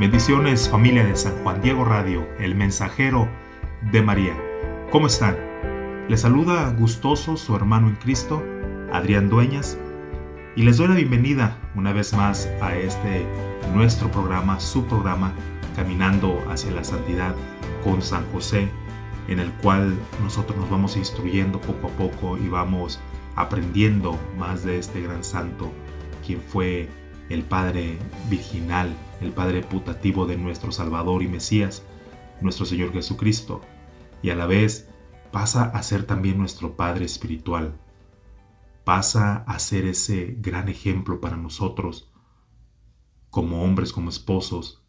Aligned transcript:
Bendiciones 0.00 0.66
familia 0.66 1.04
de 1.04 1.14
San 1.14 1.42
Juan 1.42 1.60
Diego 1.60 1.84
Radio, 1.84 2.26
el 2.38 2.54
mensajero 2.54 3.28
de 3.92 4.00
María. 4.00 4.34
¿Cómo 4.90 5.08
están? 5.08 5.36
Les 6.08 6.22
saluda 6.22 6.70
gustoso 6.70 7.36
su 7.36 7.54
hermano 7.54 7.88
en 7.88 7.96
Cristo, 7.96 8.42
Adrián 8.94 9.28
Dueñas, 9.28 9.76
y 10.56 10.62
les 10.62 10.78
doy 10.78 10.88
la 10.88 10.94
bienvenida 10.94 11.58
una 11.74 11.92
vez 11.92 12.14
más 12.14 12.48
a 12.62 12.74
este 12.74 13.26
nuestro 13.74 14.10
programa, 14.10 14.58
su 14.58 14.86
programa, 14.86 15.34
Caminando 15.76 16.42
hacia 16.48 16.70
la 16.70 16.82
Santidad 16.82 17.34
con 17.84 18.00
San 18.00 18.24
José, 18.32 18.70
en 19.28 19.38
el 19.38 19.52
cual 19.52 19.94
nosotros 20.22 20.56
nos 20.56 20.70
vamos 20.70 20.96
instruyendo 20.96 21.60
poco 21.60 21.88
a 21.88 21.90
poco 21.90 22.38
y 22.38 22.48
vamos 22.48 22.98
aprendiendo 23.36 24.18
más 24.38 24.64
de 24.64 24.78
este 24.78 25.02
gran 25.02 25.22
santo, 25.22 25.70
quien 26.26 26.40
fue 26.40 26.88
el 27.28 27.42
Padre 27.42 27.98
virginal, 28.30 28.96
el 29.20 29.32
Padre 29.32 29.62
putativo 29.62 30.26
de 30.26 30.36
nuestro 30.36 30.72
Salvador 30.72 31.22
y 31.22 31.28
Mesías, 31.28 31.82
nuestro 32.40 32.66
Señor 32.66 32.92
Jesucristo, 32.92 33.60
y 34.22 34.30
a 34.30 34.34
la 34.34 34.46
vez 34.46 34.88
pasa 35.30 35.64
a 35.64 35.82
ser 35.82 36.04
también 36.04 36.38
nuestro 36.38 36.76
Padre 36.76 37.04
espiritual, 37.04 37.78
pasa 38.84 39.44
a 39.46 39.58
ser 39.58 39.84
ese 39.84 40.36
gran 40.38 40.68
ejemplo 40.68 41.20
para 41.20 41.36
nosotros, 41.36 42.10
como 43.30 43.62
hombres, 43.62 43.92
como 43.92 44.10
esposos, 44.10 44.82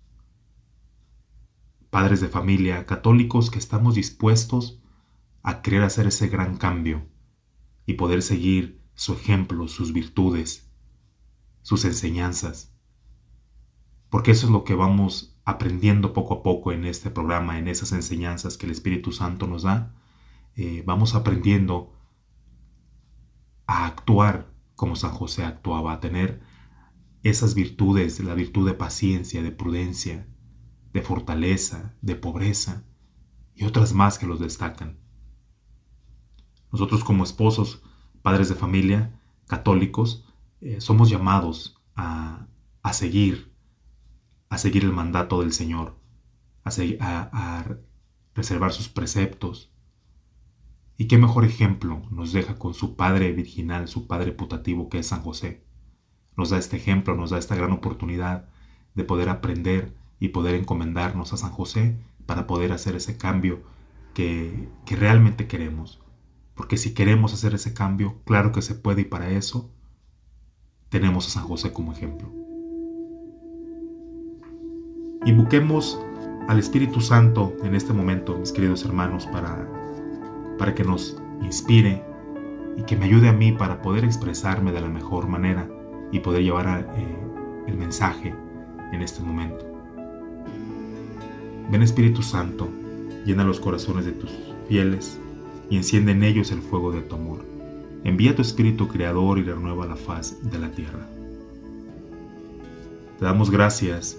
padres 1.89 2.21
de 2.21 2.29
familia, 2.29 2.85
católicos 2.85 3.51
que 3.51 3.59
estamos 3.59 3.95
dispuestos 3.95 4.81
a 5.43 5.61
querer 5.61 5.83
hacer 5.83 6.07
ese 6.07 6.29
gran 6.29 6.57
cambio 6.57 7.05
y 7.85 7.93
poder 7.93 8.21
seguir 8.21 8.81
su 8.95 9.13
ejemplo, 9.13 9.67
sus 9.67 9.91
virtudes, 9.91 10.71
sus 11.61 11.85
enseñanzas. 11.85 12.70
Porque 14.11 14.29
eso 14.29 14.45
es 14.45 14.51
lo 14.51 14.63
que 14.63 14.75
vamos 14.75 15.35
aprendiendo 15.45 16.13
poco 16.13 16.35
a 16.35 16.43
poco 16.43 16.71
en 16.71 16.85
este 16.85 17.09
programa, 17.09 17.57
en 17.57 17.67
esas 17.67 17.91
enseñanzas 17.93 18.57
que 18.57 18.67
el 18.67 18.71
Espíritu 18.71 19.11
Santo 19.11 19.47
nos 19.47 19.63
da. 19.63 19.95
Eh, 20.55 20.83
vamos 20.85 21.15
aprendiendo 21.15 21.95
a 23.65 23.87
actuar 23.87 24.53
como 24.75 24.95
San 24.95 25.11
José 25.11 25.43
actuaba, 25.43 25.93
a 25.93 25.99
tener 25.99 26.41
esas 27.23 27.55
virtudes, 27.55 28.19
la 28.19 28.35
virtud 28.35 28.67
de 28.67 28.73
paciencia, 28.73 29.41
de 29.41 29.51
prudencia, 29.51 30.27
de 30.93 31.01
fortaleza, 31.01 31.95
de 32.01 32.15
pobreza 32.15 32.83
y 33.55 33.63
otras 33.63 33.93
más 33.93 34.19
que 34.19 34.27
los 34.27 34.39
destacan. 34.39 34.99
Nosotros 36.71 37.03
como 37.03 37.23
esposos, 37.23 37.83
padres 38.21 38.49
de 38.49 38.55
familia, 38.55 39.19
católicos, 39.47 40.25
eh, 40.61 40.79
somos 40.79 41.09
llamados 41.09 41.81
a, 41.95 42.47
seguir, 42.93 43.50
a 44.51 44.57
seguir 44.57 44.83
el 44.83 44.91
mandato 44.91 45.39
del 45.39 45.53
Señor, 45.53 45.95
a, 46.65 46.71
a 46.99 47.65
reservar 48.35 48.73
sus 48.73 48.89
preceptos. 48.89 49.71
Y 50.97 51.07
qué 51.07 51.17
mejor 51.17 51.45
ejemplo 51.45 52.01
nos 52.11 52.33
deja 52.33 52.59
con 52.59 52.73
su 52.73 52.97
Padre 52.97 53.31
virginal, 53.31 53.87
su 53.87 54.07
Padre 54.07 54.33
putativo 54.33 54.89
que 54.89 54.99
es 54.99 55.07
San 55.07 55.21
José. 55.21 55.63
Nos 56.35 56.49
da 56.49 56.57
este 56.57 56.75
ejemplo, 56.75 57.15
nos 57.15 57.29
da 57.29 57.37
esta 57.37 57.55
gran 57.55 57.71
oportunidad 57.71 58.49
de 58.93 59.05
poder 59.05 59.29
aprender 59.29 59.95
y 60.19 60.27
poder 60.27 60.55
encomendarnos 60.55 61.31
a 61.31 61.37
San 61.37 61.51
José 61.51 61.97
para 62.25 62.45
poder 62.45 62.73
hacer 62.73 62.97
ese 62.97 63.15
cambio 63.17 63.63
que, 64.13 64.67
que 64.85 64.97
realmente 64.97 65.47
queremos. 65.47 66.01
Porque 66.55 66.75
si 66.75 66.93
queremos 66.93 67.33
hacer 67.33 67.53
ese 67.53 67.73
cambio, 67.73 68.19
claro 68.25 68.51
que 68.51 68.61
se 68.61 68.75
puede 68.75 69.03
y 69.03 69.05
para 69.05 69.29
eso 69.29 69.71
tenemos 70.89 71.25
a 71.27 71.29
San 71.29 71.45
José 71.45 71.71
como 71.71 71.93
ejemplo. 71.93 72.40
Invoquemos 75.23 75.99
al 76.47 76.57
Espíritu 76.57 76.99
Santo 76.99 77.55
en 77.63 77.75
este 77.75 77.93
momento, 77.93 78.39
mis 78.39 78.51
queridos 78.51 78.83
hermanos, 78.83 79.27
para, 79.27 79.67
para 80.57 80.73
que 80.73 80.83
nos 80.83 81.21
inspire 81.43 82.01
y 82.75 82.81
que 82.83 82.95
me 82.95 83.05
ayude 83.05 83.29
a 83.29 83.33
mí 83.33 83.51
para 83.51 83.83
poder 83.83 84.03
expresarme 84.03 84.71
de 84.71 84.81
la 84.81 84.89
mejor 84.89 85.27
manera 85.27 85.69
y 86.11 86.19
poder 86.19 86.41
llevar 86.41 86.89
eh, 86.97 87.17
el 87.67 87.77
mensaje 87.77 88.33
en 88.91 89.01
este 89.03 89.21
momento. 89.21 89.63
Ven 91.69 91.83
Espíritu 91.83 92.23
Santo, 92.23 92.67
llena 93.23 93.43
los 93.43 93.59
corazones 93.59 94.05
de 94.05 94.13
tus 94.13 94.31
fieles 94.67 95.19
y 95.69 95.77
enciende 95.77 96.13
en 96.13 96.23
ellos 96.23 96.51
el 96.51 96.63
fuego 96.63 96.91
de 96.91 97.01
tu 97.01 97.15
amor. 97.15 97.45
Envía 98.03 98.35
tu 98.35 98.41
Espíritu 98.41 98.87
Creador 98.87 99.37
y 99.37 99.43
renueva 99.43 99.85
la 99.85 99.95
faz 99.95 100.35
de 100.49 100.57
la 100.57 100.71
tierra. 100.71 101.07
Te 103.19 103.25
damos 103.25 103.51
gracias, 103.51 104.17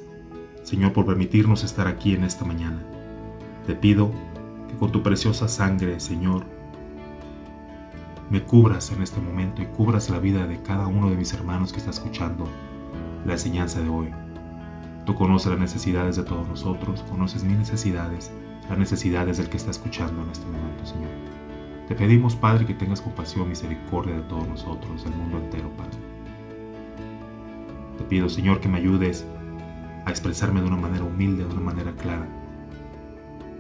Señor, 0.73 0.95
por 0.95 1.05
permitirnos 1.05 1.65
estar 1.65 1.87
aquí 1.87 2.15
en 2.15 2.25
esta 2.25 2.47
mañana. 2.47 2.83
Te 3.67 3.75
pido 3.75 4.11
que 4.71 4.77
con 4.77 4.91
tu 4.91 5.03
preciosa 5.03 5.47
sangre, 5.47 6.01
Señor, 6.01 6.47
me 8.31 8.43
cubras 8.43 8.91
en 8.91 9.03
este 9.03 9.21
momento 9.21 9.61
y 9.61 9.67
cubras 9.67 10.09
la 10.09 10.19
vida 10.19 10.47
de 10.47 10.63
cada 10.63 10.87
uno 10.87 11.11
de 11.11 11.17
mis 11.17 11.35
hermanos 11.35 11.75
que 11.75 11.79
está 11.81 11.91
escuchando 11.91 12.49
la 13.27 13.35
enseñanza 13.35 13.83
de 13.83 13.91
hoy. 13.91 14.09
Tú 15.05 15.15
conoces 15.15 15.51
las 15.51 15.61
necesidades 15.61 16.17
de 16.17 16.23
todos 16.23 16.49
nosotros, 16.49 17.03
conoces 17.03 17.45
mis 17.45 17.59
necesidades, 17.59 18.33
las 18.71 18.79
necesidades 18.79 19.37
del 19.37 19.51
que 19.51 19.59
está 19.59 19.73
escuchando 19.73 20.23
en 20.23 20.31
este 20.31 20.47
momento, 20.47 20.87
Señor. 20.87 21.11
Te 21.87 21.95
pedimos, 21.95 22.35
Padre, 22.35 22.65
que 22.65 22.73
tengas 22.73 23.03
compasión, 23.03 23.47
misericordia 23.51 24.17
de 24.17 24.23
todos 24.23 24.49
nosotros, 24.49 25.05
del 25.05 25.15
mundo 25.17 25.37
entero, 25.37 25.71
Padre. 25.77 25.99
Te 27.99 28.05
pido, 28.05 28.31
Señor, 28.31 28.61
que 28.61 28.71
me 28.71 28.79
ayudes 28.79 29.27
a 30.05 30.11
expresarme 30.11 30.61
de 30.61 30.67
una 30.67 30.77
manera 30.77 31.05
humilde, 31.05 31.45
de 31.45 31.53
una 31.53 31.61
manera 31.61 31.93
clara, 31.93 32.29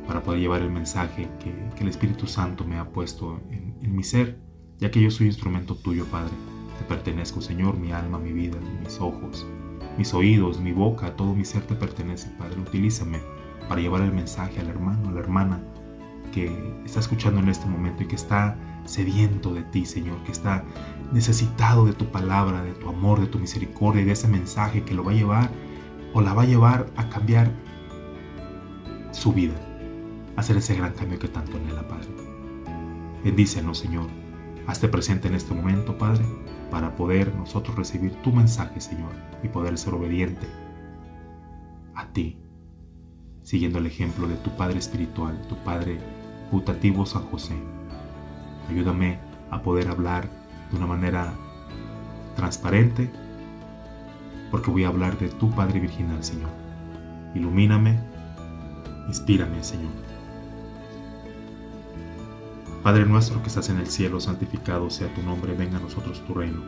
para 0.06 0.22
poder 0.22 0.40
llevar 0.40 0.62
el 0.62 0.70
mensaje 0.70 1.28
que, 1.40 1.82
el 1.82 1.88
Espíritu 1.88 2.26
Santo 2.26 2.64
me 2.64 2.78
ha 2.78 2.84
puesto 2.88 3.40
en, 3.50 3.74
en 3.82 3.96
mi 3.96 4.04
ser, 4.04 4.38
ya 4.78 4.90
que 4.90 5.00
yo 5.00 5.10
soy 5.10 5.26
instrumento 5.26 5.74
tuyo, 5.74 6.04
Padre. 6.06 6.32
Te 6.78 6.84
pertenezco, 6.84 7.40
Señor, 7.40 7.76
mi 7.76 7.92
alma, 7.92 8.18
mi 8.18 8.32
vida, 8.32 8.56
mis 8.82 9.00
ojos, 9.00 9.46
mis 9.98 10.14
oídos, 10.14 10.60
mi 10.60 10.72
boca, 10.72 11.16
todo 11.16 11.34
mi 11.34 11.44
ser 11.44 11.62
te 11.62 11.74
pertenece, 11.74 12.30
Padre. 12.38 12.60
Utilízame 12.60 13.20
para 13.68 13.80
llevar 13.80 14.02
el 14.02 14.12
mensaje 14.12 14.60
al 14.60 14.68
hermano, 14.68 15.08
a 15.08 15.12
la 15.12 15.20
hermana 15.20 15.60
que 16.32 16.50
está 16.84 17.00
escuchando 17.00 17.40
en 17.40 17.48
este 17.48 17.66
momento 17.66 18.02
y 18.02 18.06
que 18.06 18.16
está 18.16 18.56
sediento 18.84 19.54
de 19.54 19.62
ti, 19.62 19.84
Señor, 19.86 20.22
que 20.24 20.32
está 20.32 20.64
necesitado 21.12 21.84
de 21.84 21.92
tu 21.92 22.06
palabra, 22.06 22.62
de 22.62 22.72
tu 22.72 22.88
amor, 22.88 23.20
de 23.20 23.26
tu 23.26 23.38
misericordia 23.38 24.02
y 24.02 24.04
de 24.04 24.12
ese 24.12 24.28
mensaje 24.28 24.82
que 24.82 24.94
lo 24.94 25.04
va 25.04 25.12
a 25.12 25.14
llevar 25.14 25.50
o 26.12 26.20
la 26.20 26.34
va 26.34 26.42
a 26.42 26.46
llevar 26.46 26.86
a 26.96 27.08
cambiar 27.08 27.50
su 29.12 29.32
vida, 29.32 29.54
a 30.36 30.40
hacer 30.40 30.56
ese 30.56 30.74
gran 30.74 30.92
cambio 30.92 31.18
que 31.18 31.28
tanto 31.28 31.56
anhela, 31.56 31.86
Padre. 31.86 32.08
Bendícenos, 33.24 33.78
Señor. 33.78 34.08
Hazte 34.66 34.88
presente 34.88 35.28
en 35.28 35.34
este 35.34 35.54
momento, 35.54 35.98
Padre, 35.98 36.24
para 36.70 36.94
poder 36.94 37.34
nosotros 37.34 37.76
recibir 37.76 38.14
tu 38.22 38.32
mensaje, 38.32 38.80
Señor, 38.80 39.12
y 39.42 39.48
poder 39.48 39.76
ser 39.76 39.94
obediente 39.94 40.46
a 41.94 42.06
ti, 42.06 42.38
siguiendo 43.42 43.78
el 43.78 43.86
ejemplo 43.86 44.28
de 44.28 44.36
tu 44.36 44.50
Padre 44.56 44.78
espiritual, 44.78 45.40
tu 45.48 45.56
Padre 45.64 45.98
putativo 46.50 47.04
San 47.06 47.24
José. 47.24 47.54
Ayúdame 48.68 49.18
a 49.50 49.62
poder 49.62 49.88
hablar 49.88 50.28
de 50.70 50.76
una 50.76 50.86
manera 50.86 51.34
transparente, 52.36 53.10
porque 54.52 54.70
voy 54.70 54.84
a 54.84 54.88
hablar 54.88 55.18
de 55.18 55.30
tu 55.30 55.50
Padre 55.50 55.80
virginal, 55.80 56.22
Señor. 56.22 56.50
Ilumíname, 57.34 57.98
inspírame, 59.08 59.64
Señor. 59.64 59.90
Padre 62.82 63.06
nuestro 63.06 63.40
que 63.42 63.48
estás 63.48 63.70
en 63.70 63.78
el 63.78 63.86
cielo, 63.86 64.20
santificado 64.20 64.90
sea 64.90 65.12
tu 65.14 65.22
nombre, 65.22 65.54
venga 65.54 65.78
a 65.78 65.80
nosotros 65.80 66.22
tu 66.26 66.34
reino. 66.34 66.60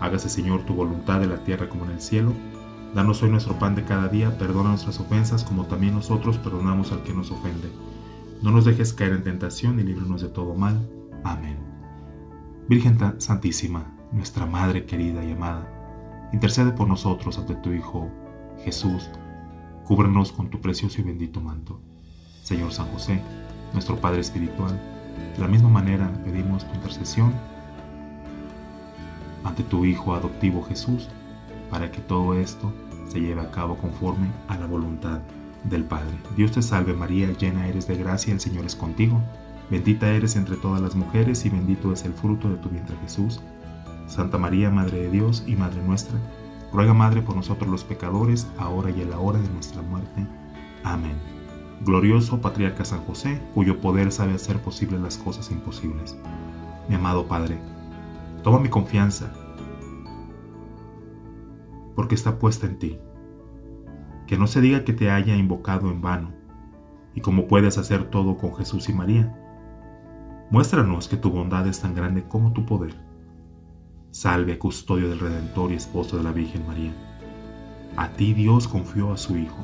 Hágase, 0.00 0.28
Señor, 0.28 0.64
tu 0.66 0.74
voluntad 0.74 1.22
en 1.22 1.30
la 1.30 1.42
tierra 1.42 1.68
como 1.68 1.84
en 1.86 1.92
el 1.92 2.00
cielo. 2.00 2.32
Danos 2.94 3.22
hoy 3.22 3.30
nuestro 3.30 3.58
pan 3.58 3.74
de 3.74 3.84
cada 3.84 4.08
día, 4.08 4.38
perdona 4.38 4.70
nuestras 4.70 5.00
ofensas 5.00 5.42
como 5.42 5.66
también 5.66 5.94
nosotros 5.94 6.38
perdonamos 6.38 6.92
al 6.92 7.02
que 7.02 7.12
nos 7.12 7.32
ofende. 7.32 7.68
No 8.40 8.52
nos 8.52 8.64
dejes 8.66 8.92
caer 8.92 9.12
en 9.12 9.24
tentación 9.24 9.80
y 9.80 9.82
líbranos 9.82 10.22
de 10.22 10.28
todo 10.28 10.54
mal. 10.54 10.88
Amén. 11.24 11.56
Virgen 12.68 12.98
Santísima, 13.18 13.92
nuestra 14.12 14.46
Madre 14.46 14.86
querida 14.86 15.24
y 15.24 15.32
amada, 15.32 15.75
intercede 16.32 16.72
por 16.72 16.88
nosotros 16.88 17.38
ante 17.38 17.54
tu 17.56 17.72
Hijo 17.72 18.10
Jesús, 18.64 19.10
Cúbrenos 19.86 20.32
con 20.32 20.50
tu 20.50 20.60
precioso 20.60 21.00
y 21.00 21.04
bendito 21.04 21.40
manto. 21.40 21.78
Señor 22.42 22.72
San 22.72 22.88
José, 22.88 23.22
nuestro 23.72 24.00
Padre 24.00 24.20
Espiritual, 24.20 24.80
de 25.36 25.40
la 25.40 25.46
misma 25.46 25.68
manera 25.68 26.10
pedimos 26.24 26.66
tu 26.66 26.74
intercesión 26.74 27.32
ante 29.44 29.62
tu 29.62 29.84
Hijo 29.84 30.12
adoptivo 30.14 30.64
Jesús, 30.64 31.08
para 31.70 31.92
que 31.92 32.00
todo 32.00 32.34
esto 32.34 32.72
se 33.06 33.20
lleve 33.20 33.40
a 33.42 33.50
cabo 33.52 33.76
conforme 33.76 34.26
a 34.48 34.58
la 34.58 34.66
voluntad 34.66 35.20
del 35.62 35.84
Padre. 35.84 36.18
Dios 36.36 36.50
te 36.50 36.62
salve 36.62 36.92
María, 36.92 37.30
llena 37.30 37.68
eres 37.68 37.86
de 37.86 37.96
gracia, 37.96 38.34
el 38.34 38.40
Señor 38.40 38.64
es 38.66 38.74
contigo. 38.74 39.22
Bendita 39.70 40.10
eres 40.10 40.34
entre 40.34 40.56
todas 40.56 40.80
las 40.80 40.96
mujeres 40.96 41.46
y 41.46 41.50
bendito 41.50 41.92
es 41.92 42.04
el 42.04 42.12
fruto 42.12 42.48
de 42.48 42.56
tu 42.56 42.70
vientre 42.70 42.96
Jesús. 43.02 43.40
Santa 44.06 44.38
María, 44.38 44.70
Madre 44.70 45.02
de 45.02 45.10
Dios 45.10 45.44
y 45.46 45.56
Madre 45.56 45.82
nuestra, 45.82 46.18
ruega 46.72 46.94
Madre 46.94 47.22
por 47.22 47.36
nosotros 47.36 47.68
los 47.70 47.84
pecadores, 47.84 48.46
ahora 48.58 48.90
y 48.90 49.02
en 49.02 49.10
la 49.10 49.18
hora 49.18 49.38
de 49.38 49.48
nuestra 49.50 49.82
muerte. 49.82 50.26
Amén. 50.84 51.16
Glorioso 51.84 52.40
Patriarca 52.40 52.84
San 52.84 53.00
José, 53.04 53.40
cuyo 53.54 53.80
poder 53.80 54.10
sabe 54.10 54.34
hacer 54.34 54.60
posibles 54.60 55.00
las 55.00 55.18
cosas 55.18 55.50
imposibles. 55.50 56.16
Mi 56.88 56.94
amado 56.94 57.26
Padre, 57.26 57.58
toma 58.42 58.58
mi 58.58 58.68
confianza, 58.68 59.32
porque 61.94 62.14
está 62.14 62.38
puesta 62.38 62.66
en 62.66 62.78
ti. 62.78 62.98
Que 64.26 64.38
no 64.38 64.46
se 64.46 64.60
diga 64.60 64.84
que 64.84 64.92
te 64.92 65.10
haya 65.10 65.36
invocado 65.36 65.90
en 65.90 66.00
vano, 66.00 66.32
y 67.14 67.20
como 67.20 67.48
puedes 67.48 67.78
hacer 67.78 68.10
todo 68.10 68.36
con 68.36 68.54
Jesús 68.54 68.88
y 68.88 68.92
María, 68.92 69.34
muéstranos 70.50 71.08
que 71.08 71.16
tu 71.16 71.30
bondad 71.30 71.66
es 71.66 71.80
tan 71.80 71.94
grande 71.94 72.24
como 72.28 72.52
tu 72.52 72.64
poder. 72.64 73.05
Salve, 74.16 74.58
custodio 74.58 75.10
del 75.10 75.18
Redentor 75.18 75.72
y 75.72 75.74
esposo 75.74 76.16
de 76.16 76.22
la 76.22 76.32
Virgen 76.32 76.66
María. 76.66 76.90
A 77.98 78.08
ti 78.08 78.32
Dios 78.32 78.66
confió 78.66 79.12
a 79.12 79.18
su 79.18 79.36
Hijo, 79.36 79.58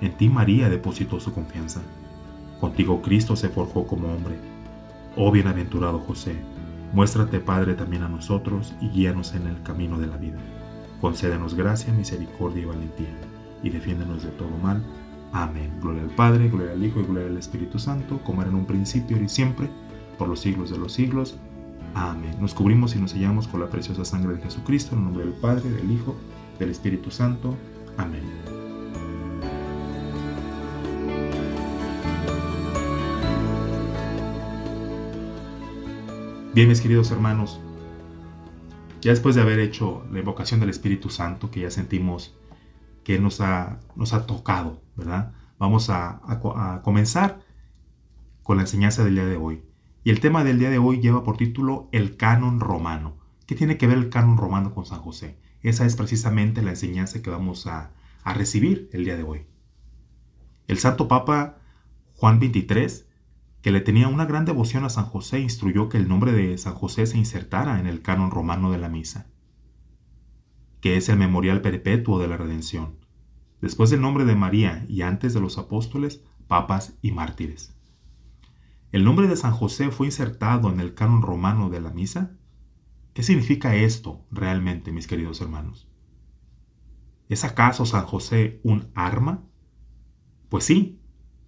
en 0.00 0.16
ti 0.16 0.30
María 0.30 0.70
depositó 0.70 1.20
su 1.20 1.34
confianza. 1.34 1.82
Contigo 2.60 3.02
Cristo 3.02 3.36
se 3.36 3.50
forjó 3.50 3.86
como 3.86 4.10
hombre. 4.10 4.36
Oh 5.18 5.30
bienaventurado 5.30 5.98
José, 5.98 6.34
muéstrate 6.94 7.40
Padre 7.40 7.74
también 7.74 8.02
a 8.02 8.08
nosotros 8.08 8.72
y 8.80 8.88
guíanos 8.88 9.34
en 9.34 9.46
el 9.46 9.62
camino 9.62 9.98
de 9.98 10.06
la 10.06 10.16
vida. 10.16 10.38
Concédenos 11.02 11.54
gracia, 11.54 11.92
misericordia 11.92 12.62
y 12.62 12.64
valentía, 12.64 13.14
y 13.62 13.68
defiéndenos 13.68 14.22
de 14.22 14.30
todo 14.30 14.56
mal. 14.62 14.82
Amén. 15.32 15.74
Gloria 15.78 16.04
al 16.04 16.14
Padre, 16.14 16.48
gloria 16.48 16.72
al 16.72 16.82
Hijo 16.82 17.00
y 17.00 17.04
gloria 17.04 17.28
al 17.28 17.36
Espíritu 17.36 17.78
Santo, 17.78 18.18
como 18.24 18.40
era 18.40 18.50
en 18.50 18.56
un 18.56 18.64
principio 18.64 19.22
y 19.22 19.28
siempre, 19.28 19.68
por 20.16 20.26
los 20.26 20.40
siglos 20.40 20.70
de 20.70 20.78
los 20.78 20.94
siglos. 20.94 21.38
Amén. 21.94 22.36
Nos 22.40 22.54
cubrimos 22.54 22.94
y 22.94 22.98
nos 23.00 23.10
sellamos 23.10 23.48
con 23.48 23.60
la 23.60 23.68
preciosa 23.68 24.04
sangre 24.04 24.34
de 24.34 24.42
Jesucristo, 24.42 24.94
en 24.94 24.98
el 24.98 25.04
nombre 25.04 25.24
del 25.24 25.34
Padre, 25.34 25.70
del 25.70 25.90
Hijo, 25.90 26.16
del 26.58 26.70
Espíritu 26.70 27.10
Santo. 27.10 27.56
Amén. 27.96 28.22
Bien, 36.52 36.68
mis 36.68 36.80
queridos 36.80 37.10
hermanos, 37.10 37.60
ya 39.00 39.12
después 39.12 39.34
de 39.34 39.42
haber 39.42 39.60
hecho 39.60 40.04
la 40.12 40.18
invocación 40.18 40.60
del 40.60 40.70
Espíritu 40.70 41.08
Santo, 41.08 41.50
que 41.50 41.60
ya 41.60 41.70
sentimos 41.70 42.34
que 43.04 43.18
nos 43.18 43.40
ha, 43.40 43.80
nos 43.96 44.12
ha 44.12 44.26
tocado, 44.26 44.82
¿verdad? 44.96 45.32
Vamos 45.58 45.90
a, 45.90 46.20
a 46.24 46.80
comenzar 46.82 47.40
con 48.42 48.56
la 48.56 48.64
enseñanza 48.64 49.04
del 49.04 49.14
día 49.14 49.26
de 49.26 49.36
hoy. 49.36 49.62
Y 50.02 50.10
el 50.10 50.20
tema 50.20 50.44
del 50.44 50.58
día 50.58 50.70
de 50.70 50.78
hoy 50.78 51.00
lleva 51.00 51.22
por 51.22 51.36
título 51.36 51.88
El 51.92 52.16
canon 52.16 52.60
romano. 52.60 53.18
¿Qué 53.46 53.54
tiene 53.54 53.76
que 53.76 53.86
ver 53.86 53.98
el 53.98 54.08
canon 54.08 54.38
romano 54.38 54.74
con 54.74 54.86
San 54.86 55.00
José? 55.00 55.38
Esa 55.62 55.84
es 55.84 55.96
precisamente 55.96 56.62
la 56.62 56.70
enseñanza 56.70 57.20
que 57.22 57.30
vamos 57.30 57.66
a, 57.66 57.92
recibir 58.24 58.88
el 58.92 59.04
día 59.04 59.16
de 59.16 59.24
hoy. 59.24 59.46
El 60.68 60.78
Santo 60.78 61.08
Papa 61.08 61.58
Juan 62.14 62.40
XXIII 62.40 63.10
que 63.62 63.70
le 63.70 63.80
tenía 63.80 64.08
una 64.08 64.24
gran 64.24 64.44
devoción 64.44 64.84
a 64.84 64.90
San 64.90 65.04
José, 65.04 65.40
instruyó 65.40 65.88
que 65.88 65.98
el 65.98 66.08
nombre 66.08 66.32
de 66.32 66.56
San 66.56 66.74
José 66.74 67.06
se 67.06 67.18
insertara 67.18 67.78
en 67.78 67.86
el 67.86 68.02
canon 68.02 68.30
romano 68.30 68.70
de 68.72 68.78
la 68.78 68.88
misa, 68.88 69.26
que 70.80 70.96
es 70.96 71.08
el 71.08 71.18
memorial 71.18 71.60
perpetuo 71.60 72.18
de 72.18 72.28
la 72.28 72.38
redención, 72.38 72.96
después 73.60 73.90
del 73.90 74.00
nombre 74.00 74.24
de 74.24 74.34
María 74.34 74.86
y 74.88 75.02
antes 75.02 75.34
de 75.34 75.40
los 75.40 75.58
apóstoles, 75.58 76.22
papas 76.48 76.96
y 77.02 77.12
mártires. 77.12 77.76
¿El 78.92 79.04
nombre 79.04 79.28
de 79.28 79.36
San 79.36 79.52
José 79.52 79.90
fue 79.90 80.06
insertado 80.06 80.70
en 80.70 80.80
el 80.80 80.94
canon 80.94 81.22
romano 81.22 81.70
de 81.70 81.80
la 81.80 81.90
misa? 81.90 82.32
¿Qué 83.14 83.22
significa 83.22 83.74
esto 83.74 84.24
realmente, 84.30 84.92
mis 84.92 85.06
queridos 85.06 85.40
hermanos? 85.40 85.88
¿Es 87.28 87.44
acaso 87.44 87.86
San 87.86 88.06
José 88.06 88.60
un 88.64 88.90
arma? 88.94 89.44
Pues 90.48 90.64
sí, 90.64 91.00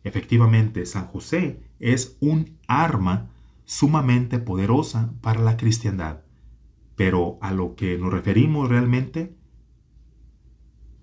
Efectivamente, 0.04 0.84
San 0.86 1.06
José 1.06 1.62
es 1.78 2.16
un 2.20 2.58
arma 2.66 3.30
sumamente 3.64 4.38
poderosa 4.38 5.12
para 5.20 5.40
la 5.40 5.56
cristiandad, 5.56 6.22
pero 6.96 7.38
a 7.40 7.52
lo 7.52 7.76
que 7.76 7.96
nos 7.98 8.12
referimos 8.12 8.68
realmente 8.68 9.36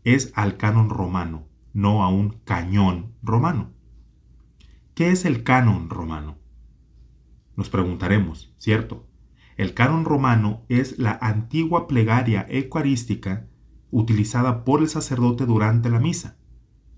es 0.03 0.31
al 0.36 0.57
canon 0.57 0.89
romano, 0.89 1.47
no 1.74 2.03
a 2.03 2.09
un 2.09 2.39
cañón 2.44 3.13
romano. 3.24 3.71
¿Qué 5.00 5.12
es 5.12 5.24
el 5.24 5.44
canon 5.44 5.90
romano? 5.90 6.38
Nos 7.56 7.69
preguntaremos, 7.69 8.54
¿cierto? 8.57 9.07
El 9.56 9.74
canon 9.74 10.04
romano 10.04 10.66
es 10.68 11.00
la 11.00 11.18
antigua 11.22 11.88
plegaria 11.88 12.46
eucarística 12.50 13.48
utilizada 13.92 14.66
por 14.66 14.81
el 14.81 14.90
sacerdote 14.90 15.46
durante 15.46 15.90
la 15.90 16.01
misa. 16.01 16.38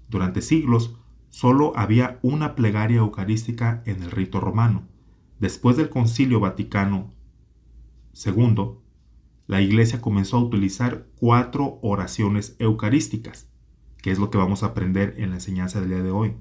Durante 0.10 0.42
siglos, 0.42 0.98
solo 1.30 1.74
había 1.76 2.18
una 2.24 2.56
plegaria 2.56 3.02
eucarística 3.02 3.84
en 3.86 4.02
el 4.02 4.10
rito 4.10 4.40
romano. 4.40 4.88
Después 5.40 5.78
del 5.78 5.90
Concilio 5.90 6.40
Vaticano 6.40 7.14
II, 8.16 8.80
la 9.46 9.62
Iglesia 9.62 10.02
comenzó 10.02 10.38
a 10.38 10.44
utilizar 10.44 11.06
cuatro 11.18 11.78
oraciones 11.84 12.56
eucarísticas, 12.58 13.48
que 14.02 14.10
es 14.10 14.18
lo 14.18 14.32
que 14.32 14.40
vamos 14.40 14.64
a 14.64 14.70
aprender 14.70 15.14
en 15.18 15.30
la 15.30 15.36
enseñanza 15.36 15.80
del 15.80 15.90
día 15.90 16.02
de 16.02 16.10
hoy. 16.10 16.34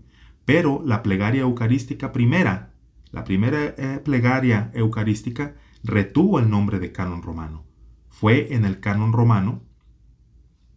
Pero 0.51 0.83
la 0.85 1.05
plegaria 1.05 1.43
eucarística 1.43 2.11
primera, 2.11 2.75
la 3.13 3.23
primera 3.23 3.67
eh, 3.67 4.01
plegaria 4.05 4.73
eucarística, 4.75 5.55
retuvo 5.85 6.41
el 6.41 6.51
nombre 6.51 6.81
de 6.81 6.91
canon 6.91 7.23
romano. 7.23 7.65
Fue 8.09 8.53
en 8.53 8.65
el 8.65 8.81
canon 8.81 9.13
romano 9.13 9.63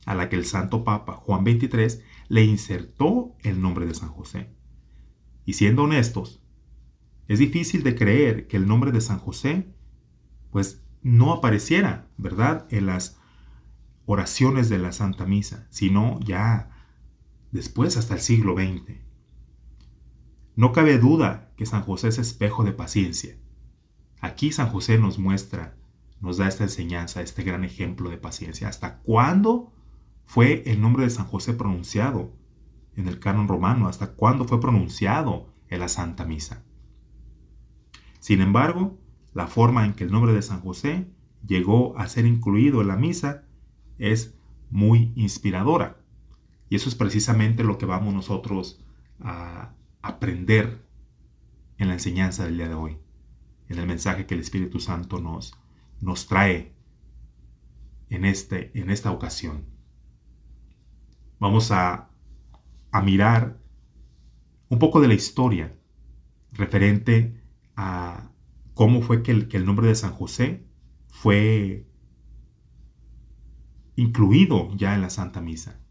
a 0.06 0.14
la 0.14 0.30
que 0.30 0.36
el 0.36 0.46
Santo 0.46 0.84
Papa 0.84 1.14
Juan 1.14 1.44
XXIII 1.44 2.04
le 2.28 2.44
insertó 2.44 3.36
el 3.40 3.64
nombre 3.64 3.88
de 3.88 3.96
San 3.96 4.10
José. 4.10 4.52
Y 5.44 5.54
siendo 5.54 5.86
honestos, 5.86 6.44
es 7.28 7.40
difícil 7.40 7.82
de 7.82 7.96
creer 7.96 8.46
que 8.46 8.58
el 8.58 8.68
nombre 8.68 8.92
de 8.92 9.02
San 9.02 9.18
José 9.18 9.74
pues 10.52 10.86
no 11.02 11.34
apareciera, 11.34 12.10
¿verdad?, 12.18 12.68
en 12.70 12.86
las 12.86 13.18
oraciones 14.06 14.70
de 14.70 14.78
la 14.78 14.92
Santa 14.92 15.26
Misa, 15.26 15.66
sino 15.72 16.20
ya 16.20 16.70
después 17.52 17.98
hasta 17.98 18.14
el 18.14 18.20
siglo 18.20 18.54
XX. 18.54 19.03
No 20.56 20.72
cabe 20.72 21.00
duda 21.00 21.52
que 21.58 21.66
San 21.66 21.82
José 21.82 22.10
es 22.10 22.20
espejo 22.20 22.64
de 22.64 22.74
paciencia. 22.74 23.36
Aquí 24.22 24.52
San 24.52 24.70
José 24.70 25.00
nos 25.00 25.18
muestra, 25.18 25.76
nos 26.22 26.38
da 26.38 26.48
esta 26.48 26.64
enseñanza, 26.64 27.22
este 27.22 27.44
gran 27.44 27.64
ejemplo 27.64 28.10
de 28.10 28.18
paciencia. 28.18 28.68
¿Hasta 28.68 29.00
cuándo 29.00 29.74
fue 30.26 30.64
el 30.68 30.80
nombre 30.80 31.04
de 31.04 31.10
San 31.10 31.26
José 31.26 31.54
pronunciado 31.54 32.32
en 32.96 33.08
el 33.08 33.20
canon 33.20 33.48
romano? 33.48 33.88
¿Hasta 33.88 34.14
cuándo 34.14 34.46
fue 34.46 34.62
pronunciado 34.62 35.50
en 35.70 35.80
la 35.80 35.88
Santa 35.88 36.24
Misa? 36.26 36.64
Sin 38.20 38.40
embargo, 38.40 38.98
la 39.34 39.48
forma 39.48 39.86
en 39.86 39.94
que 39.94 40.04
el 40.04 40.12
nombre 40.12 40.34
de 40.34 40.42
San 40.42 40.62
José 40.62 41.08
llegó 41.46 41.98
a 41.98 42.08
ser 42.08 42.26
incluido 42.26 42.82
en 42.82 42.88
la 42.88 42.96
misa 42.96 43.44
es 43.98 44.36
muy 44.70 45.12
inspiradora. 45.16 45.98
Y 46.70 46.76
eso 46.76 46.90
es 46.90 46.96
precisamente 46.96 47.64
lo 47.64 47.78
que 47.78 47.86
vamos 47.86 48.14
nosotros 48.14 48.84
a 49.20 49.74
aprender 50.04 50.86
en 51.80 51.88
la 51.88 51.96
enseñanza 51.96 52.46
del 52.46 52.58
día 52.58 52.68
de 52.70 52.76
hoy, 52.76 53.00
en 53.70 53.80
el 53.80 53.88
mensaje 53.88 54.28
que 54.28 54.36
el 54.36 54.42
Espíritu 54.42 54.80
Santo 54.80 55.20
nos, 55.20 55.58
nos 56.00 56.28
trae 56.28 56.76
en, 58.10 58.26
este, 58.26 58.78
en 58.80 58.92
esta 58.92 59.12
ocasión 59.12 59.74
vamos 61.44 61.72
a, 61.72 62.10
mirar 63.04 63.60
un 64.70 64.80
poco 64.80 65.02
de 65.02 65.10
la 65.10 65.14
historia 65.14 65.76
referente 66.54 67.44
a 67.76 68.32
cómo 68.76 69.02
fue 69.02 69.24
que 69.24 69.32
el, 69.32 69.50
que 69.50 69.58
el 69.58 69.66
nombre 69.66 69.88
de 69.88 69.96
San 69.96 70.14
José 70.14 70.66
fue 71.08 71.86
incluido 73.98 74.74
ya 74.78 74.96
en 74.96 75.02
la 75.02 75.10
Santa 75.10 75.42
Misa. 75.42 75.83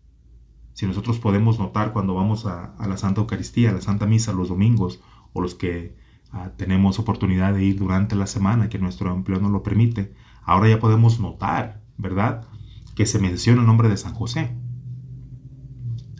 Si 0.74 0.86
nosotros 0.86 1.18
podemos 1.18 1.58
notar 1.58 1.92
cuando 1.92 2.14
vamos 2.14 2.46
a, 2.46 2.74
la 2.86 2.96
Santa 2.96 3.20
Eucaristía, 3.20 3.70
a 3.70 3.74
la 3.74 3.80
Santa 3.80 4.06
Misa 4.06 4.32
los 4.32 4.48
domingos, 4.48 5.00
o 5.32 5.40
los 5.40 5.54
que 5.54 5.96
ah, 6.30 6.52
tenemos 6.56 6.98
oportunidad 6.98 7.54
de 7.54 7.64
ir 7.64 7.78
durante 7.78 8.16
la 8.16 8.26
semana, 8.26 8.68
que 8.68 8.78
nuestro 8.78 9.14
empleo 9.14 9.40
nos 9.40 9.50
lo 9.50 9.62
permite, 9.62 10.14
ahora 10.44 10.68
ya 10.68 10.78
podemos 10.78 11.20
notar, 11.20 11.82
¿verdad? 11.98 12.46
Que 12.94 13.06
se 13.06 13.18
menciona 13.18 13.60
el 13.60 13.66
nombre 13.66 13.88
de 13.88 13.96
San 13.96 14.14
José. 14.14 14.56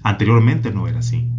Anteriormente 0.02 0.72
no 0.72 0.88
era 0.88 0.98
así. 0.98 1.30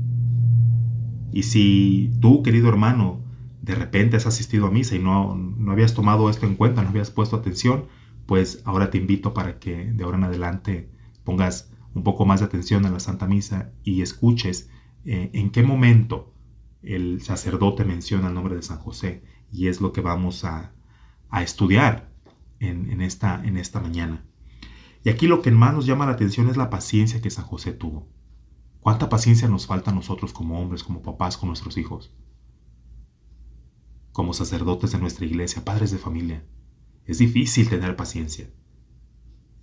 Y 1.32 1.44
si 1.44 2.14
tú, 2.22 2.44
querido 2.44 2.70
hermano, 2.70 3.22
de 3.62 3.76
repente 3.76 4.18
has 4.18 4.28
asistido 4.28 4.68
a 4.68 4.72
misa 4.72 4.96
y 4.96 5.00
no, 5.00 5.36
no 5.36 5.72
habías 5.72 5.94
tomado 5.94 6.30
esto 6.30 6.46
en 6.46 6.56
cuenta, 6.56 6.84
no 6.84 6.90
habías 6.90 7.12
puesto 7.12 7.36
atención, 7.36 7.86
pues 8.26 8.62
ahora 8.66 8.90
te 8.90 8.98
invito 8.98 9.34
para 9.34 9.60
que 9.60 9.92
de 9.92 10.04
ahora 10.04 10.18
en 10.18 10.26
adelante 10.26 10.90
pongas 11.24 11.73
un 11.94 12.04
poco 12.04 12.26
más 12.26 12.40
de 12.40 12.48
atención 12.48 12.86
en 12.86 12.94
la 12.94 13.00
Santa 13.00 13.28
Misa 13.28 13.72
y 13.84 14.02
escuches 14.02 14.70
eh, 15.06 15.30
en 15.34 15.52
qué 15.52 15.64
momento 15.64 16.34
el 16.82 17.22
sacerdote 17.22 17.86
menciona 17.86 18.28
el 18.28 18.34
nombre 18.34 18.56
de 18.56 18.62
San 18.62 18.80
José 18.80 19.24
y 19.52 19.68
es 19.68 19.82
lo 19.82 19.94
que 19.94 20.02
vamos 20.02 20.44
a, 20.44 20.74
estudiar 21.42 22.12
en, 22.60 23.02
esta, 23.02 23.44
en 23.44 23.58
esta 23.58 23.80
mañana. 23.80 24.24
Y 25.04 25.10
aquí 25.10 25.28
lo 25.28 25.42
que 25.42 25.50
más 25.50 25.74
nos 25.74 25.86
llama 25.86 26.06
la 26.06 26.12
atención 26.12 26.48
es 26.48 26.58
la 26.58 26.70
paciencia 26.70 27.22
que 27.22 27.32
San 27.32 27.46
José 27.46 27.74
tuvo. 27.74 28.08
¿Cuánta 28.80 29.10
paciencia 29.10 29.48
nos 29.48 29.66
falta 29.66 29.92
a 29.92 29.94
nosotros 29.94 30.32
como 30.32 30.60
hombres, 30.60 30.84
como 30.84 31.02
papás, 31.02 31.38
con 31.38 31.48
nuestros 31.48 31.78
hijos? 31.78 32.16
Como 34.12 34.34
sacerdotes 34.34 34.92
de 34.92 35.00
nuestra 35.00 35.26
iglesia, 35.26 35.66
padres 35.66 35.92
de 35.92 35.98
familia. 35.98 36.46
Es 37.06 37.18
difícil 37.18 37.68
tener 37.68 37.96
paciencia. 37.96 38.50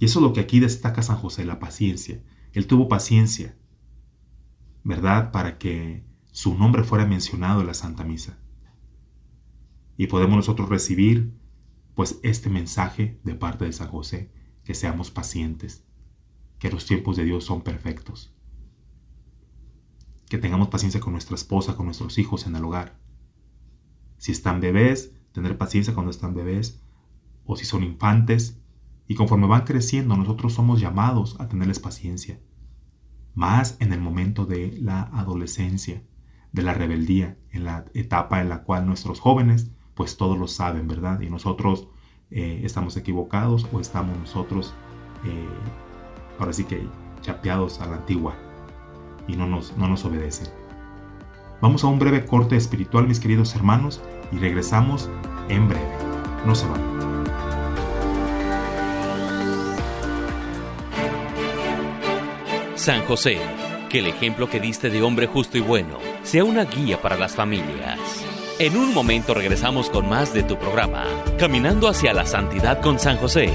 Y 0.01 0.07
eso 0.07 0.19
es 0.19 0.23
lo 0.23 0.33
que 0.33 0.41
aquí 0.41 0.61
destaca 0.61 1.03
San 1.03 1.19
José, 1.19 1.45
la 1.45 1.61
paciencia. 1.61 2.25
Él 2.55 2.67
tuvo 2.67 2.89
paciencia, 2.89 3.55
¿verdad? 4.83 5.31
Para 5.31 5.59
que 5.59 6.07
su 6.33 6.57
nombre 6.57 6.85
fuera 6.85 7.05
mencionado 7.05 7.61
en 7.61 7.67
la 7.67 7.75
Santa 7.75 8.03
Misa. 8.03 8.39
Y 9.99 10.07
podemos 10.07 10.37
nosotros 10.37 10.71
recibir, 10.71 11.39
pues, 11.95 12.19
este 12.23 12.49
mensaje 12.49 13.21
de 13.25 13.35
parte 13.35 13.67
de 13.67 13.75
San 13.75 13.89
José, 13.89 14.33
que 14.65 14.73
seamos 14.73 15.11
pacientes, 15.11 15.85
que 16.59 16.71
los 16.71 16.87
tiempos 16.87 17.19
de 17.19 17.25
Dios 17.25 17.45
son 17.45 17.61
perfectos, 17.61 18.35
que 20.31 20.39
tengamos 20.39 20.69
paciencia 20.69 21.01
con 21.01 21.13
nuestra 21.13 21.35
esposa, 21.35 21.77
con 21.77 21.85
nuestros 21.85 22.17
hijos 22.17 22.47
en 22.47 22.57
el 22.57 22.65
hogar. 22.65 22.99
Si 24.17 24.33
están 24.33 24.63
bebés, 24.63 25.13
tener 25.33 25.59
paciencia 25.59 25.93
cuando 25.93 26.11
están 26.11 26.35
bebés, 26.35 26.83
o 27.45 27.55
si 27.55 27.67
son 27.67 27.83
infantes, 27.83 28.63
y 29.11 29.17
conforme 29.17 29.49
van 29.49 29.65
creciendo 29.65 30.17
nosotros 30.17 30.53
somos 30.53 30.81
llamados 30.81 31.35
a 31.41 31.49
tenerles 31.49 31.81
paciencia, 31.81 32.39
más 33.35 33.77
en 33.81 33.93
el 33.93 34.01
momento 34.01 34.47
de 34.47 34.79
la 34.81 35.03
adolescencia, 35.03 36.05
de 36.53 36.63
la 36.63 36.75
rebeldía, 36.75 37.37
en 37.51 37.65
la 37.65 37.87
etapa 37.93 38.41
en 38.41 38.49
la 38.49 38.63
cual 38.63 38.87
nuestros 38.87 39.19
jóvenes, 39.19 39.73
pues 39.95 40.17
todos 40.17 40.39
lo 40.39 40.47
saben, 40.47 40.87
¿verdad? 40.87 41.23
Y 41.23 41.29
nosotros 41.29 41.89
eh, 42.31 42.61
estamos 42.63 42.97
equivocados 42.97 43.67
o 43.73 43.81
estamos 43.81 44.17
nosotros, 44.17 44.75
eh, 45.25 45.49
ahora 46.39 46.53
sí 46.53 46.63
que 46.63 46.87
chapeados 47.21 47.81
a 47.81 47.87
la 47.87 47.97
antigua 47.97 48.37
y 49.27 49.35
no 49.35 49.49
nos, 49.49 49.77
no 49.77 49.89
nos 49.89 50.05
obedecen. 50.05 50.47
Vamos 51.61 51.83
a 51.83 51.89
un 51.89 51.99
breve 51.99 52.27
corte 52.27 52.55
espiritual, 52.55 53.09
mis 53.09 53.19
queridos 53.19 53.57
hermanos, 53.57 54.01
y 54.31 54.37
regresamos 54.39 55.11
en 55.49 55.69
breve. 55.69 55.97
No 56.47 56.55
se 56.55 56.69
van. 56.69 57.10
San 62.81 63.05
José, 63.05 63.39
que 63.91 63.99
el 63.99 64.07
ejemplo 64.07 64.49
que 64.49 64.59
diste 64.59 64.89
de 64.89 65.03
hombre 65.03 65.27
justo 65.27 65.59
y 65.59 65.61
bueno 65.61 65.99
sea 66.23 66.45
una 66.45 66.65
guía 66.65 66.99
para 67.03 67.19
las 67.19 67.35
familias. 67.35 67.99
En 68.59 68.75
un 68.75 68.95
momento 68.95 69.35
regresamos 69.35 69.91
con 69.91 70.09
más 70.09 70.33
de 70.33 70.45
tu 70.45 70.57
programa, 70.57 71.05
Caminando 71.39 71.89
hacia 71.89 72.15
la 72.15 72.25
Santidad 72.25 72.81
con 72.81 72.99
San 72.99 73.19
José. 73.19 73.53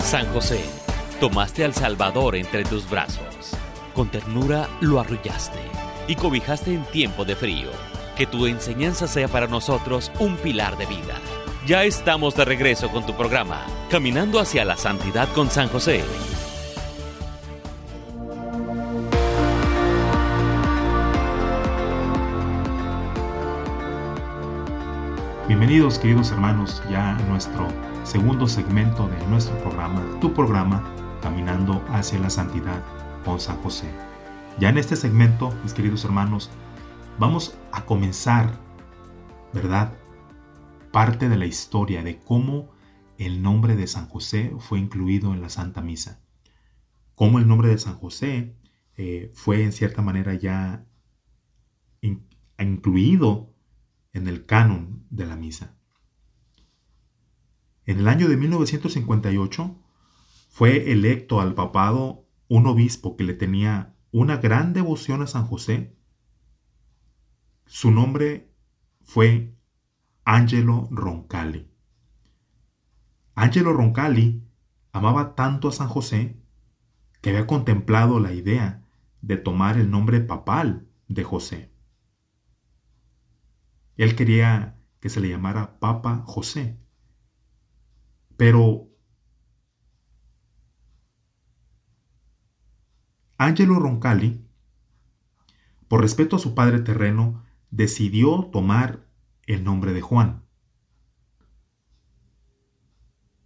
San 0.00 0.26
José, 0.32 0.58
tomaste 1.20 1.64
al 1.64 1.72
Salvador 1.72 2.34
entre 2.36 2.64
tus 2.64 2.90
brazos. 2.90 3.53
Con 3.94 4.08
ternura 4.08 4.68
lo 4.80 4.98
arrullaste 4.98 5.60
y 6.08 6.16
cobijaste 6.16 6.74
en 6.74 6.84
tiempo 6.86 7.24
de 7.24 7.36
frío 7.36 7.70
que 8.16 8.26
tu 8.26 8.46
enseñanza 8.46 9.06
sea 9.06 9.28
para 9.28 9.46
nosotros 9.46 10.10
un 10.18 10.36
pilar 10.36 10.76
de 10.76 10.86
vida. 10.86 11.14
Ya 11.64 11.84
estamos 11.84 12.34
de 12.34 12.44
regreso 12.44 12.90
con 12.90 13.06
tu 13.06 13.14
programa, 13.14 13.64
Caminando 13.90 14.40
hacia 14.40 14.64
la 14.64 14.76
Santidad 14.76 15.28
con 15.32 15.48
San 15.48 15.68
José. 15.68 16.02
Bienvenidos 25.46 26.00
queridos 26.00 26.32
hermanos 26.32 26.82
ya 26.90 27.10
a 27.10 27.22
nuestro 27.28 27.68
segundo 28.02 28.48
segmento 28.48 29.06
de 29.06 29.26
nuestro 29.28 29.56
programa, 29.58 30.02
tu 30.20 30.32
programa, 30.32 30.82
Caminando 31.22 31.80
hacia 31.92 32.18
la 32.18 32.30
Santidad 32.30 32.82
con 33.24 33.40
San 33.40 33.56
José. 33.62 33.88
Ya 34.58 34.68
en 34.68 34.78
este 34.78 34.96
segmento, 34.96 35.52
mis 35.62 35.74
queridos 35.74 36.04
hermanos, 36.04 36.50
Vamos 37.16 37.56
a 37.70 37.86
comenzar, 37.86 38.58
¿verdad? 39.52 39.96
Parte 40.90 41.28
de 41.28 41.36
la 41.36 41.46
historia 41.46 42.02
de 42.02 42.18
cómo 42.18 42.72
el 43.18 43.40
nombre 43.40 43.76
de 43.76 43.86
San 43.86 44.08
José 44.08 44.52
fue 44.58 44.80
incluido 44.80 45.32
en 45.32 45.40
la 45.40 45.48
Santa 45.48 45.80
Misa. 45.80 46.20
Cómo 47.14 47.38
el 47.38 47.46
nombre 47.46 47.68
de 47.68 47.78
San 47.78 47.94
José 47.94 48.56
eh, 48.96 49.30
fue 49.32 49.62
en 49.62 49.72
cierta 49.72 50.02
manera 50.02 50.34
ya 50.34 50.84
incluido 52.58 53.54
en 54.12 54.26
el 54.26 54.44
canon 54.44 55.06
de 55.10 55.26
la 55.26 55.36
misa. 55.36 55.76
En 57.86 58.00
el 58.00 58.08
año 58.08 58.28
de 58.28 58.36
1958 58.36 59.76
fue 60.48 60.90
electo 60.90 61.40
al 61.40 61.54
papado 61.54 62.23
un 62.48 62.66
obispo 62.66 63.16
que 63.16 63.24
le 63.24 63.34
tenía 63.34 63.96
una 64.10 64.36
gran 64.36 64.72
devoción 64.72 65.22
a 65.22 65.26
San 65.26 65.46
José 65.46 65.94
su 67.66 67.90
nombre 67.90 68.52
fue 69.02 69.56
Angelo 70.24 70.88
Roncalli. 70.90 71.70
Angelo 73.34 73.72
Roncalli 73.72 74.46
amaba 74.92 75.34
tanto 75.34 75.68
a 75.68 75.72
San 75.72 75.88
José 75.88 76.40
que 77.20 77.30
había 77.30 77.46
contemplado 77.46 78.20
la 78.20 78.32
idea 78.32 78.84
de 79.22 79.36
tomar 79.38 79.78
el 79.78 79.90
nombre 79.90 80.20
papal 80.20 80.86
de 81.08 81.24
José. 81.24 81.72
Él 83.96 84.14
quería 84.14 84.78
que 85.00 85.08
se 85.08 85.20
le 85.20 85.28
llamara 85.28 85.78
Papa 85.80 86.22
José. 86.26 86.78
Pero 88.36 88.88
Angelo 93.36 93.78
Roncalli, 93.78 94.44
por 95.88 96.00
respeto 96.00 96.36
a 96.36 96.38
su 96.38 96.54
padre 96.54 96.80
terreno, 96.80 97.44
decidió 97.70 98.48
tomar 98.52 99.06
el 99.46 99.64
nombre 99.64 99.92
de 99.92 100.00
Juan. 100.00 100.44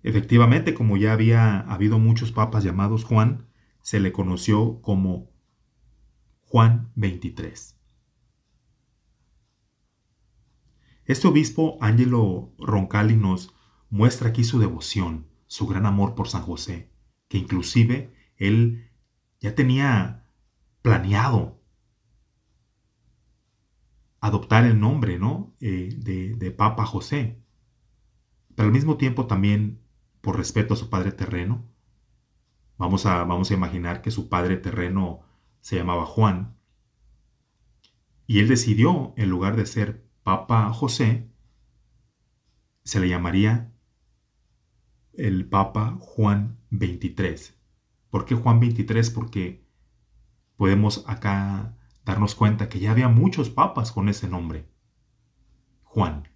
Efectivamente, 0.03 0.75
como 0.75 0.97
ya 0.97 1.13
había 1.13 1.61
habido 1.61 1.99
muchos 1.99 2.33
papas 2.33 2.65
llamados 2.65 3.05
Juan, 3.05 3.49
se 3.83 4.01
le 4.01 4.13
conoció 4.13 4.81
como 4.81 5.31
Juan 6.43 6.93
23. 6.95 7.77
Este 11.05 11.27
obispo, 11.27 11.79
Angelo 11.81 12.53
Roncalli, 12.59 13.17
nos 13.17 13.55
muestra 13.91 14.29
aquí 14.29 14.45
su 14.45 14.59
devoción 14.59 15.29
su 15.49 15.67
gran 15.67 15.87
amor 15.87 16.15
por 16.15 16.29
San 16.29 16.43
José, 16.43 16.93
que 17.27 17.39
inclusive 17.39 18.15
él 18.37 18.88
ya 19.41 19.55
tenía 19.55 20.25
planeado 20.83 21.61
adoptar 24.21 24.65
el 24.65 24.81
nombre 24.81 25.19
¿no? 25.19 25.55
Eh, 25.61 25.95
de, 25.97 26.35
de 26.35 26.51
Papa 26.51 26.85
José, 26.85 27.41
pero 28.55 28.67
al 28.67 28.73
mismo 28.73 28.97
tiempo 28.97 29.27
también 29.27 29.81
por 30.21 30.37
respeto 30.37 30.75
a 30.75 30.77
su 30.77 30.91
padre 30.91 31.13
terreno. 31.13 31.65
Vamos 32.77 33.07
a, 33.07 33.25
vamos 33.25 33.51
a 33.51 33.55
imaginar 33.55 34.03
que 34.03 34.11
su 34.11 34.29
padre 34.29 34.57
terreno 34.57 35.21
se 35.61 35.77
llamaba 35.77 36.07
Juan. 36.07 36.57
Y 38.27 38.41
él 38.41 38.49
decidió, 38.49 39.15
en 39.17 39.31
lugar 39.31 39.57
de 39.57 39.67
ser 39.67 40.05
Papa 40.23 40.73
José, 40.73 41.29
se 42.85 43.01
le 43.01 43.09
llamaría 43.09 43.73
el 45.15 45.49
Papa 45.49 45.97
Juan 45.99 46.59
23. 46.71 47.58
¿Por 48.11 48.25
qué 48.25 48.35
Juan 48.35 48.61
23? 48.61 49.11
Porque 49.11 49.67
podemos 50.57 51.05
acá 51.07 51.77
darnos 52.05 52.35
cuenta 52.35 52.69
que 52.69 52.81
ya 52.81 52.91
había 52.91 53.09
muchos 53.09 53.51
papas 53.51 53.93
con 53.93 54.09
ese 54.09 54.29
nombre. 54.29 54.69
Juan. 55.83 56.29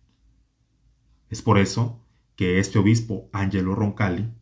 Es 1.29 1.41
por 1.41 1.59
eso 1.59 2.05
que 2.37 2.59
este 2.59 2.79
obispo 2.79 3.31
Angelo 3.33 3.75
Roncalli 3.75 4.33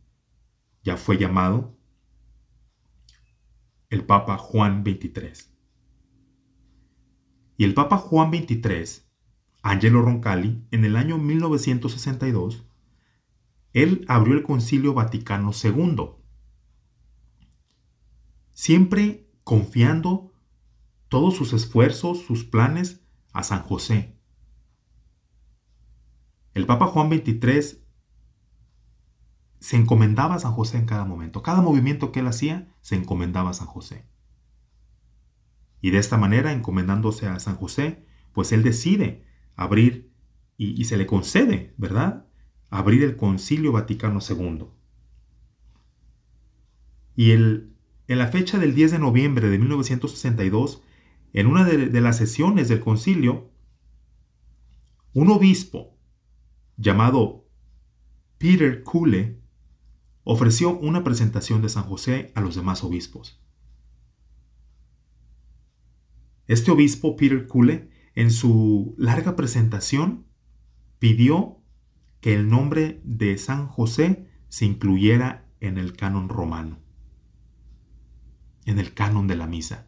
ya 0.83 0.97
fue 0.97 1.17
llamado 1.17 1.77
el 3.89 4.05
Papa 4.05 4.37
Juan 4.37 4.83
XXIII. 4.83 5.51
Y 7.57 7.63
el 7.63 7.73
Papa 7.73 7.97
Juan 7.97 8.31
XXIII, 8.31 9.03
Angelo 9.61 10.01
Roncalli, 10.01 10.65
en 10.71 10.85
el 10.85 10.95
año 10.95 11.17
1962, 11.17 12.65
él 13.73 14.05
abrió 14.07 14.33
el 14.33 14.43
Concilio 14.43 14.93
Vaticano 14.93 15.51
II, 15.51 16.20
siempre 18.53 19.29
confiando 19.43 20.31
todos 21.07 21.35
sus 21.35 21.53
esfuerzos, 21.53 22.21
sus 22.25 22.43
planes 22.43 23.01
a 23.33 23.43
San 23.43 23.61
José. 23.61 24.17
El 26.53 26.65
Papa 26.65 26.87
Juan 26.87 27.09
XXIII 27.09 27.81
se 29.59 29.77
encomendaba 29.77 30.35
a 30.35 30.39
San 30.39 30.53
José 30.53 30.77
en 30.77 30.85
cada 30.85 31.05
momento. 31.05 31.43
Cada 31.43 31.61
movimiento 31.61 32.11
que 32.11 32.21
él 32.21 32.27
hacía 32.27 32.73
se 32.81 32.95
encomendaba 32.95 33.51
a 33.51 33.53
San 33.53 33.67
José. 33.67 34.05
Y 35.81 35.91
de 35.91 35.97
esta 35.97 36.17
manera, 36.17 36.51
encomendándose 36.51 37.27
a 37.27 37.39
San 37.39 37.55
José, 37.55 38.05
pues 38.33 38.51
él 38.51 38.63
decide 38.63 39.25
abrir 39.55 40.11
y, 40.57 40.85
se 40.85 40.95
le 40.97 41.07
concede, 41.07 41.73
¿verdad? 41.77 42.27
Abrir 42.69 43.03
el 43.03 43.15
Concilio 43.15 43.71
Vaticano 43.71 44.19
II. 44.27 44.67
Y 47.15 47.31
el, 47.31 47.70
en 48.11 48.17
la 48.17 48.27
fecha 48.27 48.59
del 48.59 48.75
10 48.75 48.91
de 48.91 48.99
noviembre 48.99 49.49
de 49.49 49.57
1962, 49.57 50.83
en 51.31 51.47
una 51.47 51.63
de, 51.63 52.01
las 52.01 52.17
sesiones 52.17 52.67
del 52.67 52.81
concilio, 52.81 53.49
un 55.13 55.29
obispo 55.29 55.97
llamado 56.75 57.47
Peter 58.37 58.83
Kule 58.83 59.39
ofreció 60.25 60.77
una 60.77 61.05
presentación 61.05 61.61
de 61.61 61.69
San 61.69 61.83
José 61.83 62.33
a 62.35 62.41
los 62.41 62.55
demás 62.55 62.83
obispos. 62.83 63.41
Este 66.47 66.69
obispo, 66.69 67.15
Peter 67.15 67.47
Kule, 67.47 67.91
en 68.13 68.29
su 68.29 68.93
larga 68.97 69.37
presentación, 69.37 70.25
pidió 70.99 71.61
que 72.19 72.33
el 72.33 72.49
nombre 72.49 72.99
de 73.05 73.37
San 73.37 73.67
José 73.67 74.27
se 74.49 74.65
incluyera 74.65 75.49
en 75.61 75.77
el 75.77 75.93
canon 75.93 76.27
romano, 76.27 76.80
en 78.65 78.79
el 78.79 78.93
canon 78.93 79.27
de 79.27 79.35
la 79.35 79.47
misa. 79.47 79.87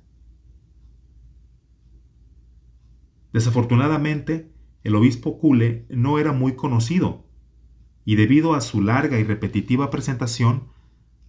Desafortunadamente, 3.32 4.52
el 4.84 4.96
obispo 4.96 5.40
Kule 5.40 5.86
no 5.90 6.20
era 6.20 6.34
muy 6.34 6.56
conocido 6.56 7.26
y 8.06 8.16
debido 8.16 8.54
a 8.54 8.62
su 8.62 8.82
larga 8.82 9.20
y 9.20 9.24
repetitiva 9.24 9.90
presentación, 9.90 10.68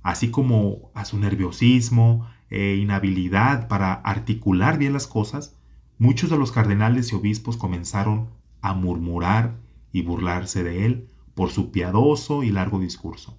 así 0.03 0.31
como 0.31 0.91
a 0.95 1.05
su 1.05 1.19
nerviosismo 1.19 2.29
e 2.51 2.77
inhabilidad 2.77 3.69
para 3.69 3.95
articular 3.95 4.77
bien 4.77 4.93
las 4.93 5.07
cosas, 5.07 5.57
muchos 5.99 6.31
de 6.31 6.37
los 6.37 6.53
cardenales 6.53 7.13
y 7.13 7.15
obispos 7.15 7.57
comenzaron 7.57 8.31
a 8.61 8.75
murmurar 8.75 9.61
y 9.93 10.03
burlarse 10.03 10.65
de 10.65 10.85
él 10.85 11.09
por 11.35 11.51
su 11.51 11.71
piadoso 11.71 12.43
y 12.43 12.51
largo 12.51 12.81
discurso. 12.81 13.39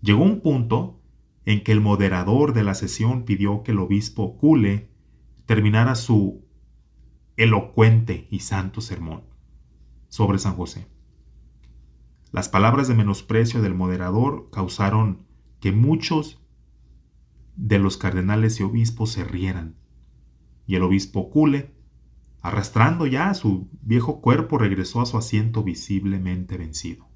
Llegó 0.00 0.22
un 0.24 0.40
punto 0.40 1.00
en 1.44 1.64
que 1.64 1.72
el 1.72 1.80
moderador 1.80 2.52
de 2.52 2.62
la 2.62 2.74
sesión 2.74 3.24
pidió 3.24 3.62
que 3.62 3.72
el 3.72 3.78
obispo 3.78 4.36
Cule 4.36 4.90
terminara 5.46 5.94
su 5.94 6.44
elocuente 7.36 8.28
y 8.30 8.40
santo 8.40 8.80
sermón 8.80 9.24
sobre 10.08 10.38
San 10.38 10.54
José. 10.54 10.86
Las 12.30 12.48
palabras 12.48 12.88
de 12.88 12.94
menosprecio 12.94 13.60
del 13.60 13.74
moderador 13.74 14.48
causaron 14.50 15.26
que 15.60 15.72
muchos 15.72 16.40
de 17.56 17.78
los 17.78 17.96
cardenales 17.96 18.58
y 18.60 18.62
obispos 18.62 19.12
se 19.12 19.24
rieran, 19.24 19.76
y 20.66 20.76
el 20.76 20.82
obispo 20.82 21.30
Cule, 21.30 21.74
arrastrando 22.40 23.06
ya 23.06 23.34
su 23.34 23.68
viejo 23.82 24.20
cuerpo, 24.20 24.58
regresó 24.58 25.00
a 25.00 25.06
su 25.06 25.18
asiento 25.18 25.62
visiblemente 25.62 26.56
vencido. 26.56 27.08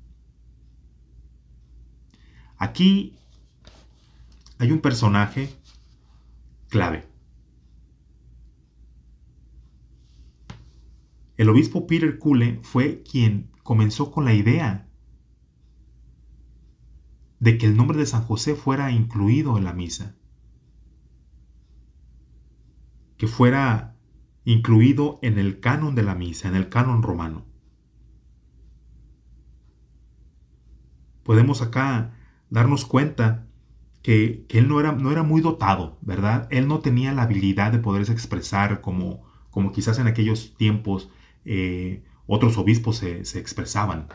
Aquí 2.59 3.19
hay 4.59 4.73
un 4.73 4.81
personaje 4.81 5.51
clave. 6.69 7.07
El 11.37 11.51
obispo 11.51 11.87
Peter 11.87 12.19
Cule 12.19 12.61
fue 12.63 13.03
quien 13.03 13.51
comenzó 13.63 14.11
con 14.11 14.25
la 14.25 14.33
idea 14.33 14.89
de 17.41 17.59
que 17.59 17.67
el 17.67 17.77
nombre 17.77 17.99
de 17.99 18.07
San 18.07 18.23
José 18.23 18.55
fuera 18.55 18.91
incluido 18.91 19.59
en 19.59 19.65
la 19.65 19.75
misa, 19.75 20.17
que 23.19 23.27
fuera 23.27 23.97
incluido 24.45 25.19
en 25.23 25.39
el 25.39 25.61
canon 25.61 25.95
de 25.95 26.03
la 26.03 26.15
misa, 26.15 26.49
en 26.49 26.55
el 26.55 26.71
canon 26.71 27.03
romano. 27.03 27.45
Podemos 31.23 31.61
acá 31.61 32.15
darnos 32.49 32.87
cuenta 32.87 33.46
que, 34.07 34.47
él 34.51 34.69
no 34.69 34.79
era, 34.79 34.93
no 34.93 35.11
era, 35.11 35.25
muy 35.25 35.41
dotado, 35.41 35.99
¿verdad? 36.01 36.47
Él 36.53 36.69
no 36.69 36.79
tenía 36.79 37.13
la 37.13 37.23
habilidad 37.23 37.73
de 37.73 37.81
poderse 37.81 38.13
expresar 38.13 38.81
como, 38.81 39.25
como 39.51 39.73
quizás 39.73 39.99
en 39.99 40.07
aquellos 40.07 40.57
tiempos 40.57 41.11
eh, 41.45 42.05
otros 42.25 42.57
obispos 42.57 42.99
se, 42.99 43.25
se 43.25 43.41
expresaban, 43.41 44.07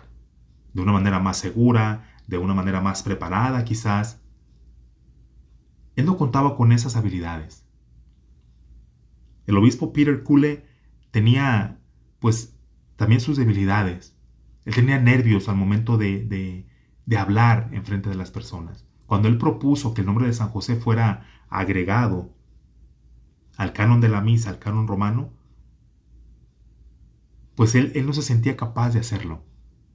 de 0.72 0.82
una 0.82 0.94
manera 0.94 1.20
más 1.20 1.40
segura, 1.40 2.10
de 2.26 2.38
una 2.38 2.54
manera 2.54 2.80
más 2.80 3.04
preparada 3.04 3.66
quizás. 3.66 4.22
Él 5.98 6.06
no 6.06 6.16
contaba 6.16 6.56
con 6.56 6.72
esas 6.72 6.96
habilidades. 6.96 7.66
El 9.46 9.58
obispo 9.58 9.92
Peter 9.92 10.24
Kule 10.24 10.64
tenía 11.12 11.82
pues 12.20 12.58
también 12.96 13.20
sus 13.20 13.36
debilidades. 13.36 14.18
Él 14.64 14.74
tenía 14.74 15.02
nervios 15.02 15.50
al 15.50 15.58
momento 15.58 15.98
de, 15.98 16.24
de, 16.24 16.66
de 17.06 17.18
hablar 17.18 17.72
en 17.74 17.84
frente 17.84 18.08
de 18.08 18.16
las 18.16 18.32
personas. 18.32 18.86
Cuando 19.12 19.28
él 19.28 19.38
propuso 19.38 19.94
que 19.94 20.00
el 20.00 20.08
nombre 20.08 20.26
de 20.26 20.32
San 20.32 20.48
José 20.48 20.78
fuera 20.78 21.26
agregado 21.50 22.34
al 23.58 23.74
canon 23.74 24.00
de 24.00 24.08
la 24.08 24.22
misa, 24.22 24.50
al 24.50 24.58
canon 24.58 24.88
romano, 24.88 25.34
pues 27.56 27.76
él, 27.76 27.92
no 28.06 28.14
se 28.14 28.22
sentía 28.22 28.56
capaz 28.56 28.92
de 28.92 29.02
hacerlo, 29.02 29.44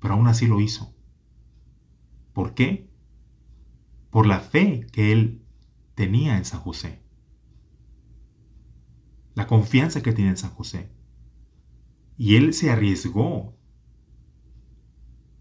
pero 0.01 0.13
aún 0.13 0.27
así 0.27 0.47
lo 0.47 0.61
hizo. 0.61 0.95
¿Por 2.35 2.53
qué? 2.53 2.91
Por 4.11 4.27
la 4.27 4.39
fe 4.39 4.87
que 4.93 5.13
él 5.13 5.43
tenía 5.95 6.37
en 6.37 6.45
San 6.45 6.61
José. 6.61 7.03
La 9.33 9.47
confianza 9.47 10.03
que 10.03 10.13
tiene 10.13 10.33
en 10.33 10.37
San 10.37 10.51
José. 10.51 10.93
Y 12.19 12.37
él 12.37 12.53
se 12.53 12.71
arriesgó. 12.71 13.57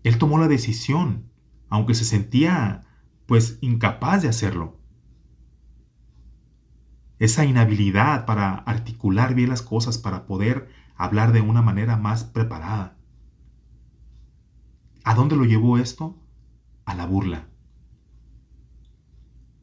Él 0.04 0.18
tomó 0.18 0.38
la 0.38 0.48
decisión, 0.48 1.30
aunque 1.68 1.94
se 1.94 2.06
sentía 2.06 2.85
pues 3.26 3.58
incapaz 3.62 4.22
de 4.22 4.30
hacerlo. 4.30 4.78
Esa 7.18 7.46
inhabilidad 7.46 8.26
para 8.26 8.56
articular 8.56 9.36
bien 9.36 9.50
las 9.50 9.62
cosas, 9.62 9.98
para 9.98 10.26
poder 10.26 10.70
hablar 10.96 11.32
de 11.32 11.42
una 11.42 11.62
manera 11.62 11.98
más 11.98 12.24
preparada. 12.24 12.98
¿A 15.04 15.16
dónde 15.16 15.36
lo 15.36 15.46
llevó 15.46 15.78
esto? 15.78 16.22
a 16.86 16.94
la 16.94 17.08
burla. 17.08 17.48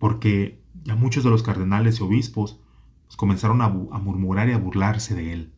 Porque 0.00 0.60
ya 0.82 0.96
muchos 0.96 1.22
de 1.22 1.30
los 1.30 1.44
cardenales 1.44 2.00
y 2.00 2.02
obispos 2.02 2.60
pues, 3.04 3.16
comenzaron 3.16 3.62
a, 3.62 3.66
a 3.66 3.98
murmurar 4.00 4.48
y 4.48 4.52
a 4.52 4.58
burlarse 4.58 5.14
de 5.14 5.32
él. 5.32 5.54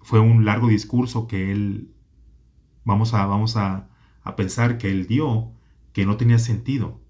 Fue 0.00 0.20
un 0.20 0.46
largo 0.46 0.68
discurso 0.68 1.26
que 1.26 1.52
él 1.52 1.94
Vamos 2.84 3.12
a, 3.14 3.26
vamos 3.26 3.56
a, 3.56 3.89
pensar 4.36 4.78
que 4.78 4.90
él 4.90 5.06
dio 5.06 5.52
que 5.92 6.06
no 6.06 6.16
tenía 6.16 6.38
sentido, 6.38 7.00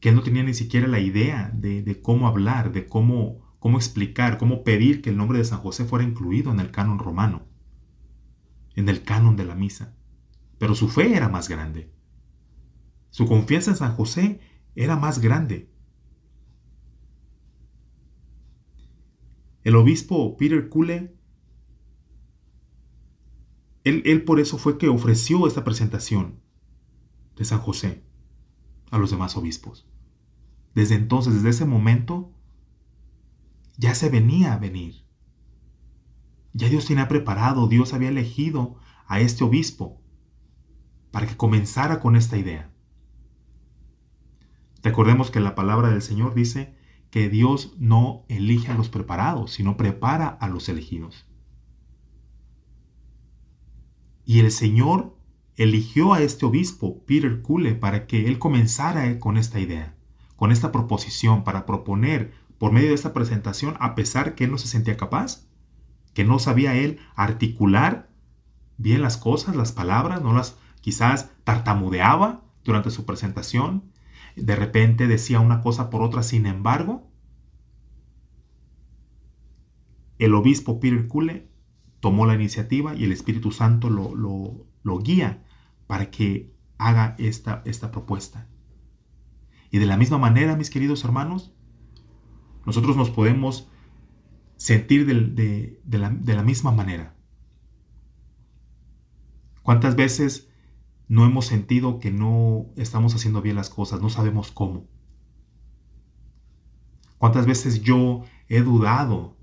que 0.00 0.10
él 0.10 0.14
no 0.14 0.22
tenía 0.22 0.42
ni 0.42 0.54
siquiera 0.54 0.86
la 0.86 1.00
idea 1.00 1.50
de, 1.54 2.00
cómo 2.02 2.28
hablar, 2.28 2.72
de 2.72 2.86
cómo, 2.86 3.40
cómo 3.58 3.78
explicar, 3.78 4.38
cómo 4.38 4.62
pedir 4.64 5.02
que 5.02 5.10
el 5.10 5.16
nombre 5.16 5.38
de 5.38 5.44
San 5.44 5.60
José 5.60 5.84
fuera 5.84 6.04
incluido 6.04 6.52
en 6.52 6.60
el 6.60 6.70
canon 6.70 6.98
romano, 6.98 7.46
en 8.76 8.88
el 8.88 9.02
canon 9.02 9.36
de 9.36 9.44
la 9.44 9.54
misa. 9.54 9.96
Pero 10.58 10.74
su 10.74 10.88
fe 10.88 11.16
era 11.16 11.28
más 11.28 11.48
grande. 11.48 11.92
Su 13.10 13.26
confianza 13.26 13.70
en 13.70 13.76
San 13.76 13.94
José 13.94 14.40
era 14.74 14.96
más 14.96 15.20
grande. 15.20 15.70
El 19.64 19.76
obispo 19.76 20.36
Peter 20.36 20.68
Kule, 20.68 21.17
él, 23.88 24.02
él, 24.06 24.24
por 24.24 24.40
eso 24.40 24.58
fue 24.58 24.78
que 24.78 24.88
ofreció 24.88 25.46
esta 25.46 25.64
presentación 25.64 26.40
de 27.36 27.44
San 27.44 27.60
José 27.60 28.04
a 28.90 28.98
los 28.98 29.10
demás 29.10 29.36
obispos. 29.36 29.86
Desde 30.74 30.94
entonces, 30.94 31.34
desde 31.34 31.50
ese 31.50 31.64
momento, 31.64 32.32
ya 33.76 33.94
se 33.94 34.10
venía 34.10 34.52
a 34.52 34.58
venir. 34.58 35.04
Ya 36.52 36.68
Dios 36.68 36.86
tenía 36.86 37.08
preparado, 37.08 37.68
Dios 37.68 37.94
había 37.94 38.08
elegido 38.08 38.76
a 39.06 39.20
este 39.20 39.44
obispo 39.44 40.02
para 41.10 41.26
que 41.26 41.36
comenzara 41.36 42.00
con 42.00 42.16
esta 42.16 42.36
idea. 42.36 42.70
Recordemos 44.82 45.30
que 45.30 45.40
la 45.40 45.54
palabra 45.54 45.90
del 45.90 46.02
Señor 46.02 46.34
dice 46.34 46.76
que 47.10 47.28
Dios 47.28 47.74
no 47.78 48.24
elige 48.28 48.70
a 48.70 48.74
los 48.74 48.88
preparados, 48.88 49.52
sino 49.52 49.76
prepara 49.76 50.28
a 50.28 50.48
los 50.48 50.68
elegidos. 50.68 51.27
Y 54.28 54.40
el 54.40 54.50
Señor 54.52 55.16
eligió 55.56 56.12
a 56.12 56.20
este 56.20 56.44
obispo, 56.44 57.02
Peter 57.06 57.40
Kule, 57.40 57.74
para 57.74 58.06
que 58.06 58.26
él 58.28 58.38
comenzara 58.38 59.18
con 59.20 59.38
esta 59.38 59.58
idea, 59.58 59.96
con 60.36 60.52
esta 60.52 60.70
proposición, 60.70 61.44
para 61.44 61.64
proponer 61.64 62.34
por 62.58 62.70
medio 62.70 62.88
de 62.88 62.94
esta 62.94 63.14
presentación, 63.14 63.78
a 63.80 63.94
pesar 63.94 64.34
que 64.34 64.44
él 64.44 64.50
no 64.50 64.58
se 64.58 64.68
sentía 64.68 64.98
capaz, 64.98 65.46
que 66.12 66.24
no 66.24 66.38
sabía 66.38 66.76
él 66.76 66.98
articular 67.16 68.10
bien 68.76 69.00
las 69.00 69.16
cosas, 69.16 69.56
las 69.56 69.72
palabras, 69.72 70.20
no 70.20 70.34
las 70.34 70.58
quizás 70.82 71.30
tartamudeaba 71.44 72.42
durante 72.64 72.90
su 72.90 73.06
presentación, 73.06 73.90
de 74.36 74.56
repente 74.56 75.06
decía 75.06 75.40
una 75.40 75.62
cosa 75.62 75.88
por 75.88 76.02
otra, 76.02 76.22
sin 76.22 76.44
embargo, 76.44 77.10
el 80.18 80.34
obispo 80.34 80.80
Peter 80.80 81.08
Kule 81.08 81.47
tomó 82.00 82.26
la 82.26 82.34
iniciativa 82.34 82.94
y 82.94 83.04
el 83.04 83.12
Espíritu 83.12 83.50
Santo 83.52 83.90
lo, 83.90 84.14
lo, 84.14 84.98
guía 85.00 85.44
para 85.86 86.10
que 86.10 86.52
haga 86.78 87.14
esta, 87.18 87.62
esta 87.64 87.90
propuesta. 87.90 88.48
Y 89.70 89.78
de 89.78 89.86
la 89.86 89.96
misma 89.96 90.18
manera, 90.18 90.56
mis 90.56 90.70
queridos 90.70 91.04
hermanos, 91.04 91.52
nosotros 92.64 92.96
nos 92.96 93.10
podemos 93.10 93.70
sentir 94.56 95.06
de, 95.06 95.80
la, 95.98 96.10
de 96.10 96.34
la 96.34 96.42
misma 96.42 96.72
manera. 96.72 97.14
¿Cuántas 99.62 99.96
veces 99.96 100.48
no 101.08 101.24
hemos 101.24 101.46
sentido 101.46 101.98
que 102.00 102.10
no 102.10 102.66
estamos 102.76 103.14
haciendo 103.14 103.40
bien 103.40 103.56
las 103.56 103.70
cosas, 103.70 104.00
no 104.00 104.10
sabemos 104.10 104.52
cómo. 104.52 104.86
¿Cuántas 107.16 107.46
veces 107.46 107.82
yo 107.82 108.24
he 108.48 108.60
dudado 108.60 109.37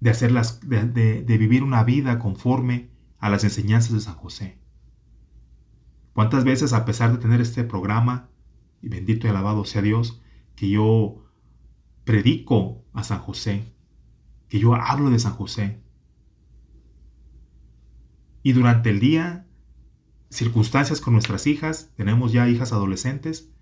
de, 0.00 0.10
hacer 0.10 0.32
de, 0.32 1.22
de 1.22 1.38
vivir 1.38 1.62
una 1.62 1.84
vida 1.84 2.18
conforme 2.18 2.90
a 3.18 3.30
las 3.30 3.44
enseñanzas 3.44 3.92
de 3.92 4.00
San 4.00 4.14
José? 4.14 4.58
¿Cuántas 6.12 6.44
veces 6.44 6.72
a 6.72 6.84
pesar 6.84 7.12
de 7.12 7.18
tener 7.18 7.40
este 7.40 7.64
programa, 7.64 8.28
y 8.82 8.88
bendito 8.88 9.26
y 9.26 9.30
alabado 9.30 9.64
sea 9.64 9.82
Dios, 9.82 10.20
que 10.56 10.68
yo 10.68 11.24
predico 12.04 12.84
a 12.92 13.04
San 13.04 13.20
José, 13.20 13.72
que 14.48 14.58
yo 14.58 14.74
hablo 14.74 15.10
de 15.10 15.18
San 15.18 15.32
José, 15.32 15.80
y 18.42 18.52
durante 18.52 18.90
el 18.90 19.00
día, 19.00 19.46
circunstancias 20.30 21.00
con 21.00 21.12
nuestras 21.12 21.46
hijas, 21.46 21.92
tenemos 21.96 22.32
ya 22.32 22.48
hijas 22.48 22.72
adolescentes, 22.72 23.52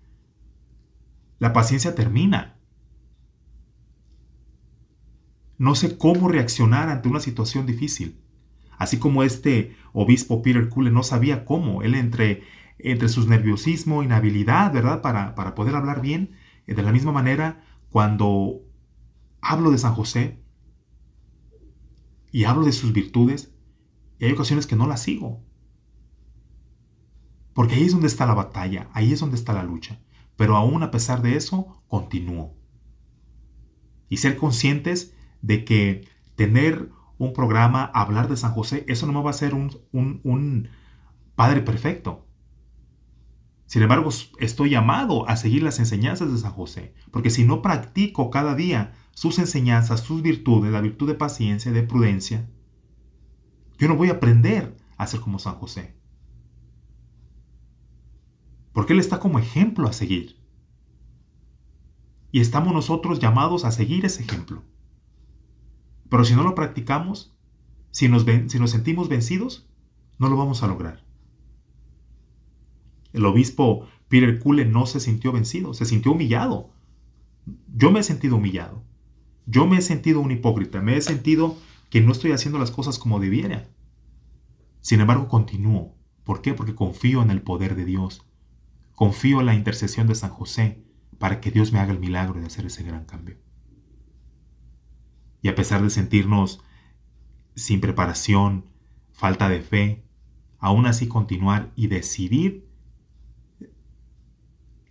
la 1.37 1.53
paciencia 1.53 1.95
termina. 1.95 2.58
No 5.59 5.75
sé 5.75 5.97
cómo 5.97 6.29
reaccionar 6.29 6.87
ante 6.89 7.09
una 7.09 7.19
situación 7.19 7.65
difícil. 7.65 8.17
Así 8.77 8.97
como 8.97 9.23
este 9.23 9.75
obispo 9.91 10.41
Peter 10.41 10.69
Kule 10.69 10.89
no 10.89 11.03
sabía 11.03 11.43
cómo, 11.43 11.83
él 11.83 11.95
entre, 11.95 12.43
entre 12.77 13.09
sus 13.09 13.27
nerviosismo, 13.27 14.01
inhabilidad, 14.01 14.71
¿verdad? 14.71 15.01
Para, 15.01 15.35
para 15.35 15.55
poder 15.55 15.75
hablar 15.75 16.01
bien, 16.01 16.31
eh, 16.65 16.75
de 16.75 16.81
la 16.81 16.93
misma 16.93 17.11
manera, 17.11 17.61
cuando 17.89 18.61
hablo 19.41 19.69
de 19.69 19.77
San 19.77 19.93
José 19.93 20.41
y 22.31 22.45
hablo 22.45 22.65
de 22.65 22.71
sus 22.71 22.93
virtudes, 22.93 23.53
y 24.17 24.25
hay 24.25 24.31
ocasiones 24.31 24.65
que 24.65 24.77
no 24.77 24.87
la 24.87 24.95
sigo. 24.95 25.43
Porque 27.53 27.75
ahí 27.75 27.83
es 27.83 27.91
donde 27.91 28.07
está 28.07 28.25
la 28.25 28.33
batalla, 28.33 28.89
ahí 28.93 29.11
es 29.11 29.19
donde 29.19 29.35
está 29.35 29.51
la 29.51 29.63
lucha. 29.63 29.99
Pero 30.37 30.55
aún 30.55 30.83
a 30.83 30.91
pesar 30.91 31.21
de 31.21 31.35
eso, 31.35 31.83
continúo. 31.89 32.55
Y 34.07 34.17
ser 34.17 34.37
conscientes 34.37 35.15
de 35.41 35.65
que 35.65 36.07
tener 36.35 36.89
un 37.17 37.33
programa, 37.33 37.83
hablar 37.93 38.29
de 38.29 38.37
San 38.37 38.53
José, 38.53 38.85
eso 38.87 39.05
no 39.05 39.13
me 39.13 39.23
va 39.23 39.29
a 39.29 39.33
ser 39.33 39.53
un, 39.53 39.71
un 39.91 40.69
padre 41.35 41.61
perfecto. 41.61 42.25
Sin 43.65 43.83
embargo, 43.83 44.09
estoy 44.39 44.71
llamado 44.71 45.29
a 45.29 45.35
seguir 45.35 45.61
las 45.61 45.77
enseñanzas 45.77 46.31
de 46.31 46.39
San 46.39 46.53
José, 46.53 46.95
porque 47.11 47.29
si 47.29 47.45
no 47.45 47.61
practico 47.61 48.31
cada 48.31 48.55
día 48.55 48.93
sus 49.13 49.37
enseñanzas, 49.37 49.99
sus 49.99 50.23
virtudes, 50.23 50.71
la 50.71 50.81
virtud 50.81 51.07
de 51.07 51.13
paciencia, 51.13 51.71
de 51.71 51.83
prudencia, 51.83 52.49
yo 53.77 53.87
no 53.87 53.95
voy 53.95 54.09
a 54.09 54.13
aprender 54.13 54.75
a 54.97 55.05
ser 55.05 55.19
como 55.19 55.39
San 55.39 55.55
José. 55.55 55.95
Porque 58.73 58.93
Él 58.93 58.99
está 58.99 59.19
como 59.19 59.39
ejemplo 59.39 59.87
a 59.87 59.93
seguir. 59.93 60.37
Y 62.31 62.41
estamos 62.41 62.73
nosotros 62.73 63.19
llamados 63.19 63.65
a 63.65 63.71
seguir 63.71 64.05
ese 64.05 64.23
ejemplo. 64.23 64.63
Pero 66.09 66.25
si 66.25 66.35
no 66.35 66.43
lo 66.43 66.55
practicamos, 66.55 67.35
si 67.91 68.07
nos, 68.07 68.25
sentimos 68.71 69.09
vencidos, 69.09 69.67
no 70.17 70.29
lo 70.29 70.37
vamos 70.37 70.63
a 70.63 70.67
lograr. 70.67 71.03
El 73.13 73.25
obispo 73.25 73.87
Peter 74.07 74.39
Kule 74.39 74.65
no 74.65 74.85
se 74.85 74.99
sintió 74.99 75.31
vencido, 75.31 75.73
se 75.73 75.85
sintió 75.85 76.11
humillado. 76.11 76.71
Yo 77.73 77.91
me 77.91 77.99
he 77.99 78.03
sentido 78.03 78.37
humillado. 78.37 78.83
Yo 79.45 79.65
me 79.65 79.77
he 79.77 79.81
sentido 79.81 80.19
un 80.19 80.31
hipócrita, 80.31 80.81
me 80.81 80.95
he 80.95 81.01
sentido 81.01 81.57
que 81.89 82.01
no 82.01 82.11
estoy 82.11 82.31
haciendo 82.31 82.59
las 82.59 82.69
cosas 82.69 82.99
como 82.99 83.19
debiera. 83.19 83.67
Sin 84.81 85.01
embargo, 85.01 85.27
continúo. 85.27 85.95
¿Por 86.23 86.41
qué? 86.41 86.53
Porque 86.53 86.75
confío 86.75 87.23
en 87.23 87.31
el 87.31 87.41
poder 87.41 87.75
de 87.75 87.85
Dios. 87.85 88.25
Confío 88.93 89.39
en 89.39 89.47
la 89.47 89.55
intercesión 89.55 90.07
de 90.07 90.13
San 90.13 90.29
José 90.29 90.83
para 91.17 91.41
que 91.41 91.49
Dios 91.49 91.73
me 91.73 91.79
haga 91.79 91.91
el 91.91 91.99
milagro 91.99 92.39
de 92.39 92.45
hacer 92.45 92.65
ese 92.65 92.83
gran 92.83 93.05
cambio. 93.05 93.37
Y 95.41 95.47
a 95.47 95.55
pesar 95.55 95.81
de 95.81 95.89
sentirnos 95.89 96.61
sin 97.55 97.81
preparación, 97.81 98.65
falta 99.11 99.49
de 99.49 99.61
fe, 99.61 100.03
aún 100.59 100.85
así 100.85 101.07
continuar 101.07 101.71
y 101.75 101.87
decidir 101.87 102.67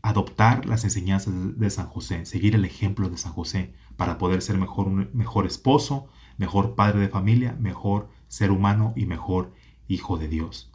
adoptar 0.02 0.64
las 0.66 0.84
enseñanzas 0.84 1.58
de 1.58 1.70
San 1.70 1.87
José, 1.87 2.24
seguir 2.24 2.54
el 2.54 2.64
ejemplo 2.64 3.11
de 3.11 3.18
San 3.18 3.32
José 3.32 3.74
para 3.96 4.16
poder 4.16 4.42
ser 4.42 4.56
mejor, 4.56 4.87
un 4.87 5.11
mejor 5.12 5.46
esposo, 5.46 6.08
mejor 6.38 6.74
padre 6.74 7.00
de 7.00 7.08
familia, 7.08 7.56
mejor 7.61 8.08
ser 8.28 8.50
humano 8.50 8.94
y 8.96 9.06
mejor 9.06 9.52
hijo 9.87 10.16
de 10.16 10.28
Dios. 10.28 10.70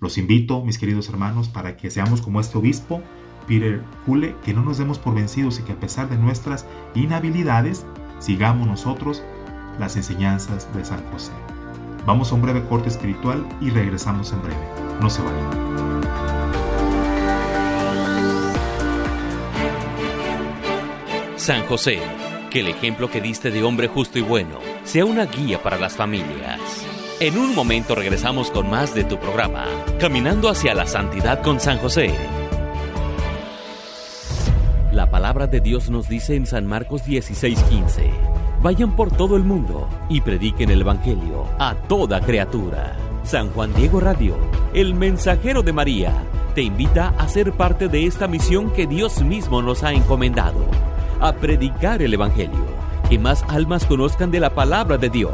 Los 0.00 0.18
invito, 0.18 0.64
mis 0.64 0.78
queridos 0.78 1.08
hermanos, 1.08 1.48
para 1.48 1.76
que 1.76 1.90
seamos 1.90 2.22
como 2.22 2.40
este 2.40 2.58
obispo, 2.58 3.02
Peter 3.46 3.82
Kule, 4.06 4.36
que 4.44 4.54
no 4.54 4.62
nos 4.62 4.78
demos 4.78 4.98
por 4.98 5.14
vencidos 5.14 5.58
y 5.60 5.62
que 5.62 5.72
a 5.72 5.80
pesar 5.80 6.08
de 6.08 6.16
nuestras 6.16 6.66
inhabilidades, 6.94 7.86
sigamos 8.24 8.66
nosotros 8.66 9.22
las 9.78 9.96
enseñanzas 9.96 10.72
de 10.74 10.82
San 10.84 11.04
José. 11.10 11.32
Vamos 12.06 12.32
a 12.32 12.36
un 12.36 12.42
breve 12.42 12.64
corte 12.64 12.88
espiritual 12.88 13.46
y 13.60 13.68
regresamos 13.68 14.32
en 14.32 14.40
breve. 14.40 14.56
No 15.00 15.10
se 15.10 15.22
vayan. 15.22 15.64
San 21.36 21.66
José 21.66 22.00
que 22.50 22.60
el 22.60 22.68
ejemplo 22.68 23.10
que 23.10 23.20
diste 23.20 23.50
de 23.50 23.62
hombre 23.64 23.88
justo 23.88 24.18
y 24.18 24.22
bueno 24.22 24.60
sea 24.84 25.04
una 25.04 25.26
guía 25.26 25.62
para 25.62 25.76
las 25.76 25.94
familias. 25.94 26.60
En 27.20 27.36
un 27.36 27.54
momento 27.54 27.94
regresamos 27.94 28.50
con 28.50 28.70
más 28.70 28.94
de 28.94 29.04
tu 29.04 29.18
programa, 29.18 29.66
Caminando 29.98 30.48
hacia 30.48 30.72
la 30.72 30.86
Santidad 30.86 31.42
con 31.42 31.60
San 31.60 31.78
José. 31.78 32.14
La 35.24 35.28
palabra 35.28 35.46
de 35.46 35.62
Dios 35.62 35.88
nos 35.88 36.06
dice 36.06 36.36
en 36.36 36.44
San 36.44 36.66
Marcos 36.66 37.06
16:15, 37.06 38.10
Vayan 38.62 38.94
por 38.94 39.10
todo 39.10 39.36
el 39.36 39.42
mundo 39.42 39.88
y 40.10 40.20
prediquen 40.20 40.68
el 40.68 40.82
Evangelio 40.82 41.46
a 41.58 41.74
toda 41.74 42.20
criatura. 42.20 42.94
San 43.22 43.48
Juan 43.48 43.72
Diego 43.72 44.00
Radio, 44.00 44.36
el 44.74 44.92
mensajero 44.92 45.62
de 45.62 45.72
María, 45.72 46.12
te 46.54 46.60
invita 46.60 47.14
a 47.16 47.26
ser 47.26 47.52
parte 47.52 47.88
de 47.88 48.04
esta 48.04 48.28
misión 48.28 48.70
que 48.70 48.86
Dios 48.86 49.22
mismo 49.22 49.62
nos 49.62 49.82
ha 49.82 49.94
encomendado, 49.94 50.66
a 51.20 51.32
predicar 51.32 52.02
el 52.02 52.12
Evangelio, 52.12 52.66
que 53.08 53.18
más 53.18 53.44
almas 53.48 53.86
conozcan 53.86 54.30
de 54.30 54.40
la 54.40 54.50
palabra 54.50 54.98
de 54.98 55.08
Dios. 55.08 55.32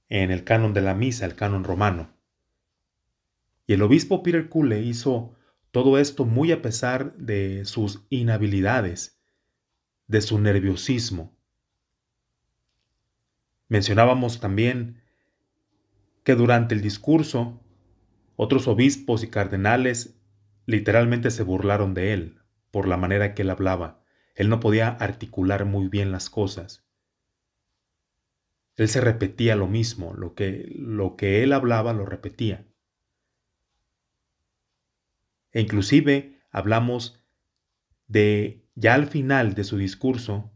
en 0.09 0.31
el 0.31 0.43
canon 0.43 0.73
de 0.73 0.81
la 0.81 0.95
misa, 0.95 1.25
el 1.25 1.35
canon 1.35 1.63
romano. 1.63 2.13
Y 3.67 3.73
el 3.73 3.81
obispo 3.83 4.23
Peter 4.23 4.49
Kule 4.49 4.81
hizo 4.81 5.35
todo 5.71 5.99
esto 5.99 6.25
muy 6.25 6.51
a 6.51 6.61
pesar 6.61 7.15
de 7.15 7.63
sus 7.65 8.05
inhabilidades, 8.09 9.21
de 10.07 10.21
su 10.21 10.39
nerviosismo. 10.39 11.37
Mencionábamos 13.67 14.39
también 14.39 15.03
que 16.23 16.35
durante 16.35 16.73
el 16.73 16.81
discurso 16.81 17.63
otros 18.35 18.67
obispos 18.67 19.23
y 19.23 19.27
cardenales 19.29 20.19
literalmente 20.65 21.29
se 21.29 21.43
burlaron 21.43 21.93
de 21.93 22.13
él 22.13 22.39
por 22.71 22.87
la 22.87 22.97
manera 22.97 23.35
que 23.35 23.43
él 23.43 23.51
hablaba. 23.51 23.98
Él 24.39 24.47
no 24.47 24.61
podía 24.61 24.87
articular 24.87 25.65
muy 25.65 25.89
bien 25.89 26.13
las 26.13 26.29
cosas. 26.29 26.85
Él 28.77 28.87
se 28.87 29.01
repetía 29.01 29.57
lo 29.57 29.67
mismo, 29.67 30.13
lo 30.13 30.33
que, 30.33 30.65
lo 30.77 31.17
que 31.17 31.43
él 31.43 31.51
hablaba 31.51 31.91
lo 31.91 32.05
repetía. 32.05 32.65
E 35.51 35.59
inclusive 35.59 36.39
hablamos 36.51 37.21
de, 38.07 38.65
ya 38.75 38.93
al 38.93 39.07
final 39.07 39.55
de 39.55 39.65
su 39.65 39.75
discurso, 39.75 40.49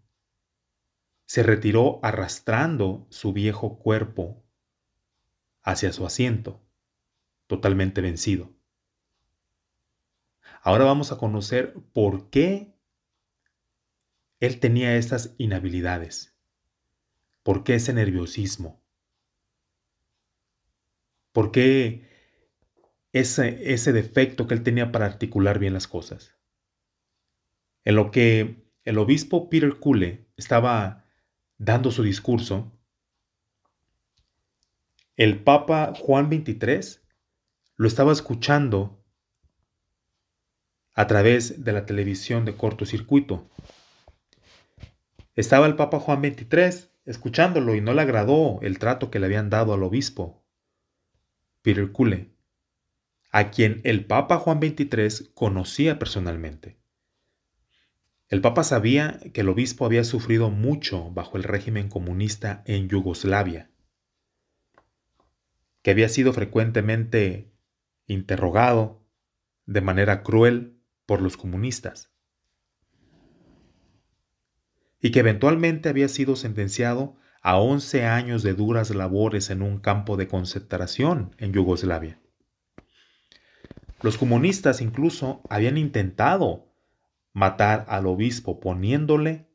se 1.25 1.43
retiró 1.43 1.99
arrastrando 2.03 3.05
su 3.09 3.33
viejo 3.33 3.79
cuerpo 3.79 4.45
hacia 5.61 5.91
su 5.91 6.05
asiento, 6.05 6.61
totalmente 7.47 7.99
vencido. 7.99 8.49
Ahora 10.61 10.85
vamos 10.85 11.11
a 11.11 11.17
conocer 11.17 11.73
por 11.91 12.29
qué 12.29 12.72
él 14.43 14.59
tenía 14.59 14.97
estas 14.97 15.35
inhabilidades, 15.37 16.35
por 17.43 17.63
qué 17.63 17.75
ese 17.75 17.93
nerviosismo, 17.93 18.83
por 21.31 21.53
qué 21.53 22.09
ese, 23.13 23.73
ese 23.73 23.93
defecto 23.93 24.45
que 24.45 24.53
él 24.53 24.61
tenía 24.61 24.91
para 24.91 25.05
articular 25.05 25.59
bien 25.59 25.71
las 25.71 25.87
cosas. 25.87 26.35
En 27.85 27.95
lo 27.95 28.11
que 28.11 28.67
el 28.83 28.97
obispo 28.97 29.49
Peter 29.49 29.79
Kule 29.79 30.27
estaba 30.35 31.05
dando 31.57 31.89
su 31.89 32.03
discurso, 32.03 32.77
el 35.15 35.41
Papa 35.41 35.93
Juan 35.97 36.27
XXIII 36.27 36.99
lo 37.77 37.87
estaba 37.87 38.11
escuchando 38.11 39.01
a 40.95 41.07
través 41.07 41.63
de 41.63 41.71
la 41.71 41.85
televisión 41.85 42.43
de 42.43 42.57
cortocircuito. 42.57 43.49
Estaba 45.35 45.65
el 45.65 45.75
Papa 45.75 45.99
Juan 45.99 46.21
XXIII 46.21 46.89
escuchándolo 47.05 47.75
y 47.75 47.81
no 47.81 47.93
le 47.93 48.01
agradó 48.01 48.59
el 48.61 48.79
trato 48.79 49.11
que 49.11 49.19
le 49.19 49.25
habían 49.25 49.49
dado 49.49 49.73
al 49.73 49.83
obispo 49.83 50.43
Peter 51.61 51.91
Kule 51.91 52.33
a 53.33 53.49
quien 53.49 53.81
el 53.83 54.05
Papa 54.05 54.37
Juan 54.37 54.59
XXIII 54.59 55.31
conocía 55.33 55.97
personalmente. 55.97 56.77
El 58.29 58.41
Papa 58.41 58.63
sabía 58.63 59.19
que 59.33 59.41
el 59.41 59.49
obispo 59.49 59.87
había 59.87 60.03
sufrido 60.03 60.51
mucho 60.51 61.09
bajo 61.09 61.37
el 61.37 61.43
régimen 61.43 61.89
comunista 61.89 62.61
en 62.67 62.89
Yugoslavia, 62.89 63.71
que 65.81 65.89
había 65.89 66.09
sido 66.09 66.31
frecuentemente 66.31 67.51
interrogado 68.05 69.03
de 69.65 69.81
manera 69.81 70.21
cruel 70.21 70.79
por 71.07 71.19
los 71.19 71.35
comunistas, 71.35 72.12
y 75.03 75.11
que 75.11 75.19
eventualmente 75.19 75.89
había 75.89 76.07
sido 76.07 76.37
sentenciado 76.37 77.17
a 77.41 77.57
11 77.57 78.05
años 78.05 78.41
de 78.41 78.53
duras 78.53 78.89
labores 78.89 79.49
en 79.49 79.61
un 79.61 79.79
campo 79.79 80.15
de 80.15 80.29
concentración 80.29 81.35
en 81.37 81.51
Yugoslavia. 81.51 82.21
Los 84.01 84.17
comunistas 84.17 84.79
incluso 84.79 85.41
habían 85.49 85.77
intentado 85.77 86.73
matar 87.33 87.85
al 87.89 88.07
obispo 88.07 88.61
poniéndole 88.61 89.49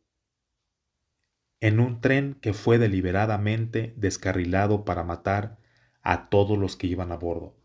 en 1.61 1.81
un 1.81 2.03
tren 2.03 2.35
que 2.35 2.53
fue 2.53 2.77
deliberadamente 2.77 3.95
descarrilado 3.97 4.85
para 4.85 5.03
matar 5.03 5.59
a 6.03 6.29
todos 6.29 6.59
los 6.59 6.77
que 6.77 6.89
iban 6.89 7.11
a 7.11 7.17
bordo. 7.17 7.57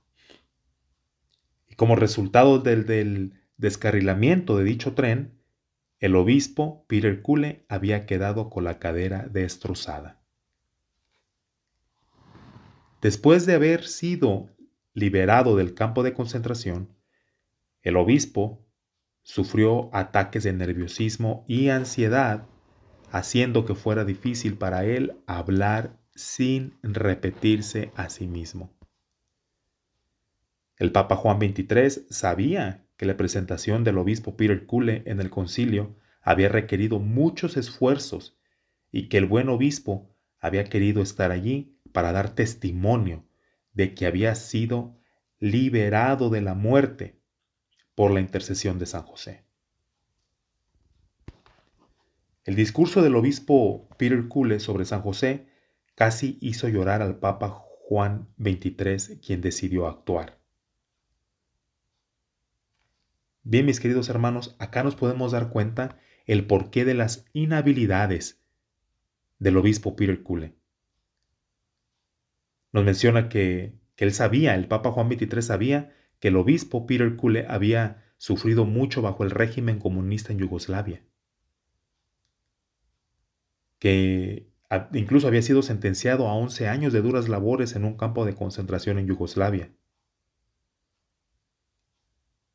Y 1.68 1.76
como 1.76 1.98
resultado 1.98 2.60
del, 2.60 3.34
descarrilamiento 3.58 4.58
de 4.58 4.64
dicho 4.64 4.94
tren, 4.94 5.33
el 6.04 6.18
obispo 6.18 6.84
Peter 6.90 7.22
Kule 7.22 7.66
había 7.70 8.06
quedado 8.06 8.50
con 8.50 8.66
la 8.66 8.78
cadera 8.78 9.26
destrozada. 9.32 10.22
Después 13.02 13.46
de 13.46 13.54
haber 13.54 13.86
sido 13.86 14.50
liberado 14.94 15.56
del 15.56 15.74
campo 15.74 16.04
de 16.04 16.14
concentración, 16.14 16.90
el 17.84 17.96
obispo 17.96 18.68
sufrió 19.22 19.90
ataques 19.96 20.44
de 20.44 20.52
nerviosismo 20.52 21.46
y 21.48 21.70
ansiedad, 21.70 22.50
haciendo 23.10 23.64
que 23.64 23.74
fuera 23.74 24.04
difícil 24.04 24.58
para 24.58 24.84
él 24.84 25.22
hablar 25.26 26.02
sin 26.16 26.78
repetirse 26.84 27.94
a 27.96 28.10
sí 28.10 28.28
mismo. 28.28 28.74
El 30.76 30.92
Papa 30.92 31.16
Juan 31.16 31.40
XXIII 31.40 32.08
sabía 32.10 32.83
que 33.04 33.08
la 33.08 33.18
presentación 33.18 33.84
del 33.84 33.98
obispo 33.98 34.38
Peter 34.38 34.66
Kule 34.66 35.04
en 35.06 35.20
el 35.20 35.30
concilio 35.30 35.94
había 36.22 36.48
requerido 36.48 37.00
muchos 37.00 37.58
esfuerzos 37.58 38.40
y 38.94 39.10
que 39.10 39.18
el 39.18 39.26
buen 39.26 39.50
obispo 39.50 40.16
había 40.40 40.64
querido 40.64 41.02
estar 41.02 41.30
allí 41.30 41.78
para 41.92 42.14
dar 42.14 42.34
testimonio 42.34 43.26
de 43.74 43.94
que 43.94 44.06
había 44.06 44.36
sido 44.36 44.96
liberado 45.40 46.30
de 46.30 46.40
la 46.40 46.54
muerte 46.54 47.20
por 47.94 48.12
la 48.12 48.22
intercesión 48.22 48.80
de 48.80 48.86
San 48.86 49.04
José. 49.04 49.44
El 52.46 52.56
discurso 52.56 53.02
del 53.02 53.18
obispo 53.18 53.90
Peter 53.98 54.30
Cule 54.30 54.62
sobre 54.62 54.86
San 54.86 55.02
José 55.02 55.50
casi 55.96 56.38
hizo 56.40 56.70
llorar 56.70 57.02
al 57.02 57.20
Papa 57.20 57.50
Juan 57.50 58.30
XXIII, 58.42 59.20
quien 59.20 59.42
decidió 59.42 59.90
actuar. 59.90 60.43
Bien, 63.44 63.66
mis 63.66 63.80
queridos 63.80 64.10
hermanos, 64.10 64.56
acá 64.60 64.84
nos 64.84 64.96
podemos 64.96 65.32
dar 65.32 65.50
cuenta 65.50 65.98
el 66.26 66.48
porqué 66.48 66.86
de 66.86 66.94
las 66.94 67.26
inhabilidades 67.34 68.42
del 69.40 69.58
obispo 69.58 69.96
Peter 69.96 70.24
Cule. 70.24 70.56
Nos 72.72 72.84
menciona 72.84 73.30
que, 73.30 73.78
él 73.98 74.14
sabía, 74.14 74.56
el 74.56 74.68
Papa 74.68 74.92
Juan 74.92 75.10
XXIII 75.10 75.42
sabía 75.42 75.94
que 76.20 76.30
el 76.30 76.38
obispo 76.38 76.86
Peter 76.86 77.16
Cule 77.16 77.46
había 77.48 78.04
sufrido 78.18 78.66
mucho 78.66 79.02
bajo 79.02 79.24
el 79.24 79.32
régimen 79.32 79.80
comunista 79.80 80.34
en 80.34 80.40
Yugoslavia 80.40 81.04
que 83.84 84.50
incluso 84.94 85.28
había 85.28 85.42
sido 85.42 85.62
sentenciado 85.62 86.30
a 86.30 86.36
11 86.36 86.70
años 86.70 86.94
de 86.94 87.02
duras 87.02 87.28
labores 87.28 87.76
en 87.76 87.84
un 87.84 87.98
campo 87.98 88.24
de 88.24 88.34
concentración 88.34 88.98
en 88.98 89.08
Yugoslavia. 89.08 89.74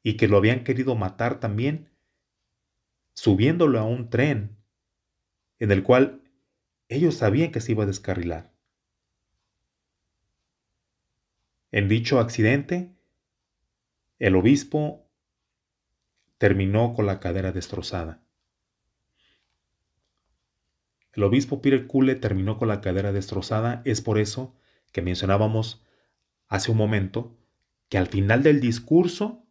Y 0.08 0.16
que 0.16 0.26
lo 0.26 0.38
habían 0.38 0.64
querido 0.64 0.94
matar 0.94 1.38
también 1.38 1.90
subiéndolo 3.12 3.78
a 3.78 3.84
un 3.84 4.08
tren 4.08 4.56
en 5.58 5.70
el 5.70 5.82
cual 5.82 6.22
ellos 6.88 7.16
sabían 7.16 7.52
que 7.52 7.60
se 7.60 7.72
iba 7.72 7.84
a 7.84 7.86
descarrilar. 7.86 8.50
En 11.72 11.88
dicho 11.88 12.20
accidente, 12.20 12.90
el 14.18 14.34
obispo 14.34 15.06
terminó 16.38 16.94
con 16.94 17.04
la 17.04 17.20
cadera 17.20 17.52
destrozada. 17.52 18.24
El 21.12 21.22
obispo 21.22 21.60
Peter 21.60 21.86
Kule 21.86 22.14
terminó 22.14 22.56
con 22.56 22.68
la 22.68 22.80
cadera 22.80 23.12
destrozada. 23.12 23.82
Es 23.84 24.00
por 24.00 24.18
eso 24.18 24.56
que 24.90 25.02
mencionábamos 25.02 25.84
hace 26.46 26.70
un 26.70 26.78
momento 26.78 27.36
que 27.90 27.98
al 27.98 28.06
final 28.06 28.42
del 28.42 28.62
discurso 28.62 29.44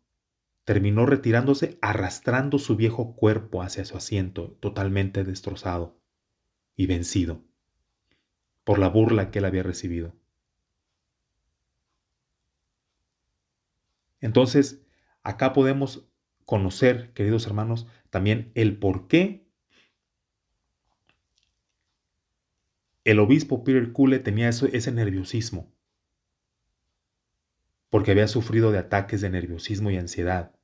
terminó 0.68 1.06
retirándose 1.06 1.78
arrastrando 1.82 2.60
su 2.60 2.76
viejo 2.76 3.16
cuerpo 3.16 3.62
hacia 3.62 3.86
su 3.86 3.96
asiento, 3.96 4.58
totalmente 4.60 5.24
destrozado 5.24 5.98
y 6.76 6.88
vencido 6.88 7.42
por 8.66 8.78
la 8.78 8.90
burla 8.90 9.32
que 9.32 9.40
él 9.40 9.46
había 9.46 9.64
recibido. 9.64 10.14
Entonces, 14.20 14.86
acá 15.24 15.54
podemos 15.54 16.06
conocer, 16.44 17.14
queridos 17.14 17.48
hermanos, 17.48 17.88
también 18.10 18.52
el 18.54 18.78
por 18.78 19.08
qué 19.08 19.48
el 23.06 23.20
obispo 23.20 23.64
Peter 23.64 23.94
Kule 23.94 24.20
tenía 24.20 24.50
ese 24.50 24.92
nerviosismo, 24.92 25.74
porque 27.90 28.12
había 28.12 28.28
sufrido 28.28 28.74
de 28.74 28.80
ataques 28.80 29.22
de 29.22 29.30
nerviosismo 29.30 29.92
y 29.92 29.96
ansiedad, 29.96 30.57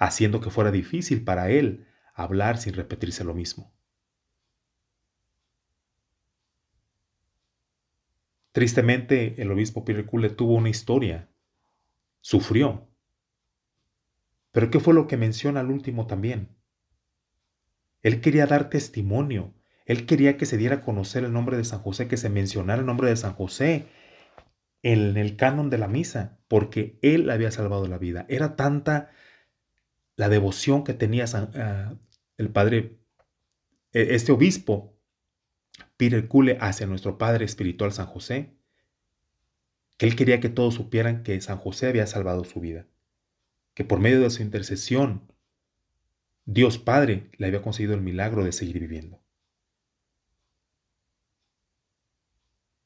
haciendo 0.00 0.40
que 0.40 0.50
fuera 0.50 0.72
difícil 0.72 1.22
para 1.22 1.50
él 1.50 1.86
hablar 2.14 2.58
sin 2.58 2.74
repetirse 2.74 3.22
lo 3.22 3.34
mismo. 3.34 3.72
Tristemente, 8.50 9.40
el 9.40 9.52
obispo 9.52 9.84
Kule 9.84 10.30
tuvo 10.30 10.54
una 10.54 10.68
historia, 10.68 11.28
sufrió. 12.20 12.88
Pero 14.50 14.72
¿qué 14.72 14.80
fue 14.80 14.94
lo 14.94 15.06
que 15.06 15.16
menciona 15.16 15.60
al 15.60 15.70
último 15.70 16.08
también? 16.08 16.56
Él 18.02 18.20
quería 18.20 18.46
dar 18.46 18.68
testimonio 18.68 19.54
él 19.90 20.06
quería 20.06 20.36
que 20.36 20.46
se 20.46 20.56
diera 20.56 20.76
a 20.76 20.80
conocer 20.82 21.24
el 21.24 21.32
nombre 21.32 21.56
de 21.56 21.64
San 21.64 21.80
José, 21.80 22.06
que 22.06 22.16
se 22.16 22.28
mencionara 22.28 22.78
el 22.78 22.86
nombre 22.86 23.08
de 23.08 23.16
San 23.16 23.32
José 23.32 23.86
en 24.84 25.16
el 25.16 25.34
canon 25.34 25.68
de 25.68 25.78
la 25.78 25.88
misa, 25.88 26.38
porque 26.46 26.96
él 27.02 27.28
había 27.28 27.50
salvado 27.50 27.88
la 27.88 27.98
vida. 27.98 28.24
Era 28.28 28.54
tanta 28.54 29.10
la 30.20 30.28
devoción 30.28 30.84
que 30.84 30.92
tenía 30.92 31.24
ah, 31.32 31.94
el 32.36 32.50
padre, 32.50 32.98
e, 33.94 34.14
este 34.14 34.32
obispo, 34.32 34.94
Peter 35.96 36.28
Cule, 36.28 36.58
hacia 36.60 36.86
nuestro 36.86 37.16
padre 37.16 37.46
espiritual 37.46 37.90
San 37.90 38.04
José, 38.04 38.54
que 39.96 40.04
él 40.04 40.16
quería 40.16 40.38
que 40.38 40.50
todos 40.50 40.74
supieran 40.74 41.22
que 41.22 41.40
San 41.40 41.56
José 41.56 41.86
había 41.86 42.06
salvado 42.06 42.44
su 42.44 42.60
vida, 42.60 42.86
que 43.72 43.82
por 43.82 43.98
medio 43.98 44.20
de 44.20 44.28
su 44.28 44.42
intercesión, 44.42 45.32
Dios 46.44 46.76
Padre 46.76 47.30
le 47.38 47.46
había 47.46 47.62
conseguido 47.62 47.94
el 47.94 48.02
milagro 48.02 48.44
de 48.44 48.52
seguir 48.52 48.78
viviendo. 48.78 49.22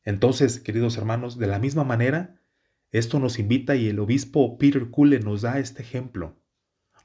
Entonces, 0.05 0.61
queridos 0.61 0.97
hermanos, 0.99 1.37
de 1.37 1.49
la 1.49 1.59
misma 1.59 1.83
manera, 1.83 2.41
esto 2.93 3.19
nos 3.19 3.41
invita 3.41 3.75
y 3.75 3.89
el 3.89 3.99
obispo 3.99 4.57
Peter 4.57 4.89
Kule 4.89 5.19
nos 5.19 5.43
da 5.43 5.59
este 5.59 5.83
ejemplo. 5.83 6.44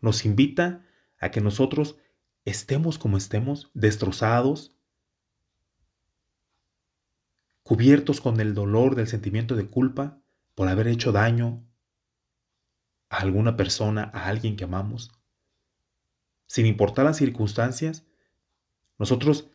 Nos 0.02 0.26
invita 0.26 0.86
a 1.20 1.32
que 1.32 1.42
nosotros 1.42 1.98
estemos 2.46 2.98
como 2.98 3.18
estemos, 3.18 3.70
destrozados, 3.74 4.76
cubiertos 7.64 8.22
con 8.22 8.40
el 8.40 8.54
dolor 8.54 8.96
del 8.96 9.08
sentimiento 9.08 9.56
de 9.56 9.68
culpa 9.68 10.20
por 10.56 10.68
haber 10.68 10.88
hecho 10.88 11.12
daño 11.12 11.64
a 13.10 13.18
alguna 13.18 13.58
persona, 13.58 14.10
a 14.14 14.28
alguien 14.28 14.56
que 14.56 14.64
amamos. 14.64 15.12
Sin 16.48 16.66
importar 16.66 17.06
las 17.06 17.18
circunstancias, 17.18 18.06
nosotros 18.98 19.52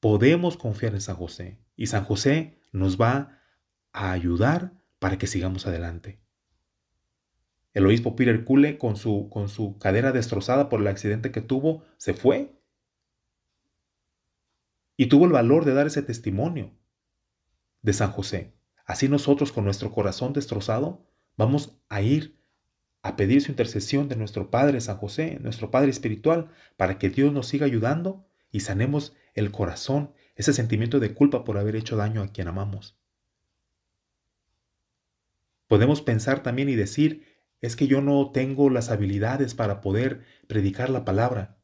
podemos 0.00 0.56
confiar 0.56 0.94
en 0.94 1.00
San 1.00 1.16
José. 1.16 1.58
Y 1.76 1.88
San 1.88 2.04
José 2.04 2.58
nos 2.72 3.00
va 3.00 3.38
a 3.92 4.12
ayudar 4.12 4.72
para 4.98 5.18
que 5.18 5.26
sigamos 5.26 5.66
adelante. 5.66 6.20
El 7.78 7.86
obispo 7.86 8.16
Peter 8.16 8.42
Kule, 8.42 8.76
con 8.76 8.96
su, 8.96 9.28
con 9.30 9.48
su 9.48 9.78
cadera 9.78 10.10
destrozada 10.10 10.68
por 10.68 10.80
el 10.80 10.88
accidente 10.88 11.30
que 11.30 11.40
tuvo, 11.40 11.84
se 11.96 12.12
fue. 12.12 12.50
Y 14.96 15.06
tuvo 15.06 15.26
el 15.26 15.30
valor 15.30 15.64
de 15.64 15.74
dar 15.74 15.86
ese 15.86 16.02
testimonio 16.02 16.72
de 17.82 17.92
San 17.92 18.10
José. 18.10 18.52
Así 18.84 19.08
nosotros, 19.08 19.52
con 19.52 19.64
nuestro 19.64 19.92
corazón 19.92 20.32
destrozado, 20.32 21.06
vamos 21.36 21.78
a 21.88 22.02
ir 22.02 22.36
a 23.02 23.14
pedir 23.14 23.42
su 23.42 23.52
intercesión 23.52 24.08
de 24.08 24.16
nuestro 24.16 24.50
Padre 24.50 24.80
San 24.80 24.96
José, 24.96 25.38
nuestro 25.40 25.70
Padre 25.70 25.90
espiritual, 25.90 26.50
para 26.76 26.98
que 26.98 27.10
Dios 27.10 27.32
nos 27.32 27.46
siga 27.46 27.66
ayudando 27.66 28.26
y 28.50 28.58
sanemos 28.58 29.14
el 29.34 29.52
corazón 29.52 30.12
ese 30.34 30.52
sentimiento 30.52 30.98
de 30.98 31.14
culpa 31.14 31.44
por 31.44 31.58
haber 31.58 31.76
hecho 31.76 31.94
daño 31.94 32.24
a 32.24 32.32
quien 32.32 32.48
amamos. 32.48 32.98
Podemos 35.68 36.02
pensar 36.02 36.42
también 36.42 36.68
y 36.68 36.74
decir, 36.74 37.37
es 37.60 37.76
que 37.76 37.86
yo 37.86 38.00
no 38.00 38.30
tengo 38.30 38.70
las 38.70 38.90
habilidades 38.90 39.54
para 39.54 39.80
poder 39.80 40.24
predicar 40.46 40.90
la 40.90 41.04
palabra, 41.04 41.58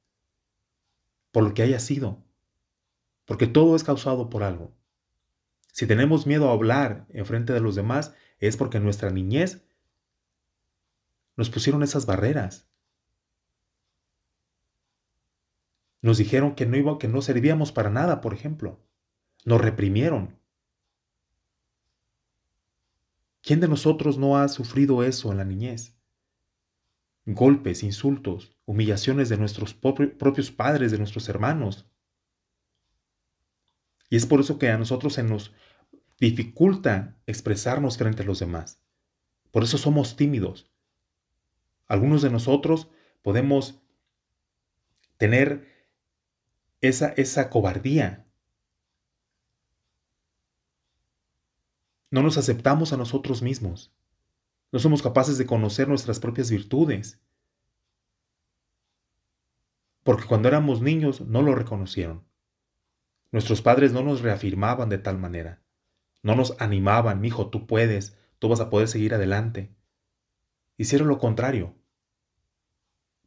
por 1.31 1.45
lo 1.45 1.55
que 1.55 1.63
haya 1.63 1.79
sido, 1.79 2.25
porque 3.25 3.47
todo 3.47 3.77
es 3.77 3.85
causado 3.85 4.31
por 4.31 4.43
algo. 4.43 4.75
Si 5.73 5.87
tenemos 5.87 6.27
miedo 6.27 6.49
a 6.49 6.53
hablar 6.53 7.07
en 7.11 7.27
frente 7.27 7.53
de 7.53 7.61
los 7.61 7.75
demás, 7.75 8.15
es 8.39 8.57
porque 8.57 8.77
en 8.77 8.85
nuestra 8.85 9.11
niñez 9.11 9.65
nos 11.37 11.51
pusieron 11.51 11.83
esas 11.83 12.07
barreras. 12.07 12.69
Nos 16.01 16.19
dijeron 16.19 16.55
que 16.55 16.67
no 16.67 16.77
iba, 16.77 16.99
que 16.99 17.09
no 17.09 17.23
servíamos 17.23 17.73
para 17.73 17.91
nada, 17.91 18.21
por 18.21 18.35
ejemplo. 18.35 18.79
Nos 19.45 19.61
reprimieron. 19.61 20.39
¿Quién 23.45 23.61
de 23.61 23.69
nosotros 23.69 24.17
no 24.17 24.39
ha 24.39 24.49
sufrido 24.49 25.05
eso 25.05 25.31
en 25.31 25.37
la 25.37 25.45
niñez? 25.45 25.95
Golpes, 27.27 27.83
insultos, 27.83 28.57
humillaciones 28.65 29.29
de 29.29 29.37
nuestros 29.37 29.75
propios 29.75 30.51
padres, 30.51 30.91
de 30.91 30.97
nuestros 30.97 31.29
hermanos. 31.29 31.87
Y 34.09 34.17
es 34.17 34.25
por 34.25 34.41
eso 34.41 34.59
que 34.59 34.71
a 34.71 34.79
nosotros 34.79 35.13
se 35.13 35.23
nos 35.23 35.53
dificulta 36.19 37.19
expresarnos 37.27 37.99
frente 37.99 38.23
a 38.23 38.27
los 38.27 38.39
demás. 38.39 38.81
Por 39.51 39.63
eso 39.63 39.77
somos 39.77 40.17
tímidos. 40.17 40.71
Algunos 41.87 42.23
de 42.23 42.31
nosotros 42.31 42.89
podemos 43.21 43.79
tener 45.19 45.69
esa, 46.81 47.09
esa 47.09 47.51
cobardía. 47.51 48.24
No 52.15 52.23
nos 52.23 52.39
aceptamos 52.39 52.93
a 52.93 52.97
nosotros 52.97 53.43
mismos. 53.43 53.93
No 54.71 54.79
somos 54.79 55.03
capaces 55.03 55.37
de 55.37 55.47
conocer 55.47 55.89
nuestras 55.89 56.21
propias 56.21 56.49
virtudes. 56.49 57.21
Porque 60.05 60.25
cuando 60.25 60.47
éramos 60.47 60.81
niños 60.81 61.23
no 61.23 61.43
lo 61.43 61.57
reconocieron. 61.57 62.23
Nuestros 63.33 63.63
padres 63.63 63.93
no 63.93 64.05
nos 64.05 64.21
reafirmaban 64.21 64.91
de 64.91 64.99
tal 64.99 65.19
manera. 65.19 65.61
No 66.23 66.37
nos 66.37 66.55
animaban, 66.61 67.25
hijo, 67.25 67.51
tú 67.51 67.67
puedes, 67.67 68.17
tú 68.39 68.49
vas 68.49 68.61
a 68.61 68.71
poder 68.71 68.87
seguir 68.87 69.13
adelante. 69.13 69.75
hicieron 70.77 71.09
lo 71.09 71.19
contrario. 71.19 71.75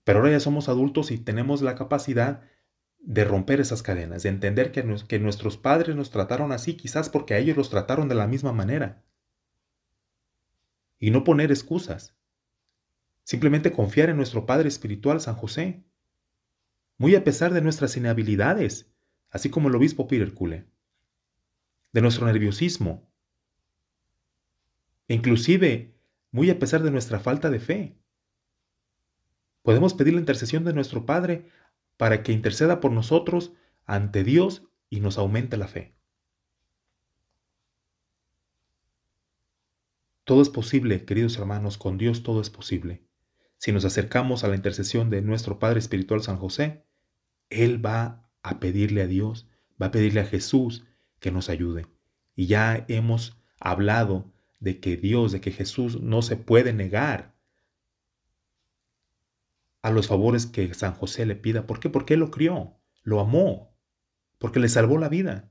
Pero 0.05 0.19
ahora 0.19 0.31
ya 0.31 0.39
somos 0.39 0.69
adultos 0.69 1.11
y 1.11 1.17
tenemos 1.17 1.61
la 1.61 1.75
capacidad 1.75 2.43
de 2.99 3.23
romper 3.23 3.59
esas 3.59 3.83
cadenas, 3.83 4.23
de 4.23 4.29
entender 4.29 4.71
que, 4.71 4.83
que 5.07 5.19
nuestros 5.19 5.57
padres 5.57 5.95
nos 5.95 6.11
trataron 6.11 6.51
así, 6.51 6.75
quizás 6.75 7.09
porque 7.09 7.33
a 7.33 7.37
ellos 7.37 7.57
los 7.57 7.69
trataron 7.69 8.09
de 8.09 8.15
la 8.15 8.27
misma 8.27 8.51
manera. 8.51 9.03
Y 10.99 11.11
no 11.11 11.23
poner 11.23 11.51
excusas. 11.51 12.15
Simplemente 13.23 13.71
confiar 13.71 14.09
en 14.09 14.17
nuestro 14.17 14.45
Padre 14.45 14.67
Espiritual 14.67 15.21
San 15.21 15.35
José, 15.35 15.83
muy 16.97 17.15
a 17.15 17.23
pesar 17.23 17.53
de 17.53 17.61
nuestras 17.61 17.95
inhabilidades, 17.97 18.91
así 19.29 19.49
como 19.49 19.69
el 19.69 19.75
obispo 19.75 20.07
Peter 20.07 20.33
de 21.93 22.01
nuestro 22.01 22.25
nerviosismo, 22.25 23.07
e 25.07 25.13
inclusive 25.13 25.95
muy 26.31 26.49
a 26.49 26.59
pesar 26.59 26.83
de 26.83 26.91
nuestra 26.91 27.19
falta 27.19 27.49
de 27.49 27.59
fe. 27.59 27.97
Podemos 29.61 29.93
pedir 29.93 30.13
la 30.13 30.19
intercesión 30.19 30.63
de 30.63 30.73
nuestro 30.73 31.05
Padre 31.05 31.49
para 31.97 32.23
que 32.23 32.31
interceda 32.31 32.79
por 32.79 32.91
nosotros 32.91 33.53
ante 33.85 34.23
Dios 34.23 34.63
y 34.89 34.99
nos 34.99 35.17
aumente 35.17 35.57
la 35.57 35.67
fe. 35.67 35.95
Todo 40.23 40.41
es 40.41 40.49
posible, 40.49 41.05
queridos 41.05 41.37
hermanos, 41.37 41.77
con 41.77 41.97
Dios 41.97 42.21
todo 42.21 42.41
es 42.41 42.49
posible. 42.49 43.01
Si 43.57 43.71
nos 43.71 43.85
acercamos 43.85 44.43
a 44.43 44.49
la 44.49 44.55
intercesión 44.55 45.09
de 45.09 45.21
nuestro 45.21 45.57
Padre 45.57 45.79
Espiritual 45.79 46.21
San 46.21 46.37
José, 46.37 46.83
Él 47.49 47.83
va 47.83 48.29
a 48.43 48.59
pedirle 48.59 49.01
a 49.01 49.07
Dios, 49.07 49.47
va 49.81 49.87
a 49.87 49.91
pedirle 49.91 50.19
a 50.19 50.25
Jesús 50.25 50.85
que 51.19 51.31
nos 51.31 51.49
ayude. 51.49 51.87
Y 52.35 52.47
ya 52.47 52.85
hemos 52.89 53.41
hablado 53.59 54.31
de 54.59 54.79
que 54.79 54.97
Dios, 54.97 55.31
de 55.31 55.41
que 55.41 55.51
Jesús 55.51 56.01
no 56.01 56.21
se 56.21 56.35
puede 56.35 56.73
negar 56.73 57.36
a 59.87 59.91
los 59.91 60.07
favores 60.07 60.45
que 60.45 60.73
San 60.73 60.93
José 60.93 61.25
le 61.25 61.35
pida. 61.35 61.65
¿Por 61.65 61.79
qué? 61.79 61.89
Porque 61.89 62.13
Él 62.15 62.19
lo 62.19 62.31
crió, 62.31 62.77
lo 63.03 63.19
amó, 63.19 63.75
porque 64.37 64.59
le 64.59 64.69
salvó 64.69 64.97
la 64.97 65.09
vida. 65.09 65.49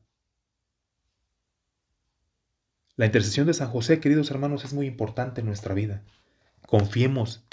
La 2.96 3.06
intercesión 3.06 3.46
de 3.46 3.54
San 3.54 3.68
José, 3.68 4.00
queridos 4.00 4.30
hermanos, 4.30 4.64
es 4.64 4.72
muy 4.72 4.86
importante 4.86 5.40
en 5.40 5.46
nuestra 5.46 5.74
vida. 5.74 6.02
Confiemos 6.66 7.46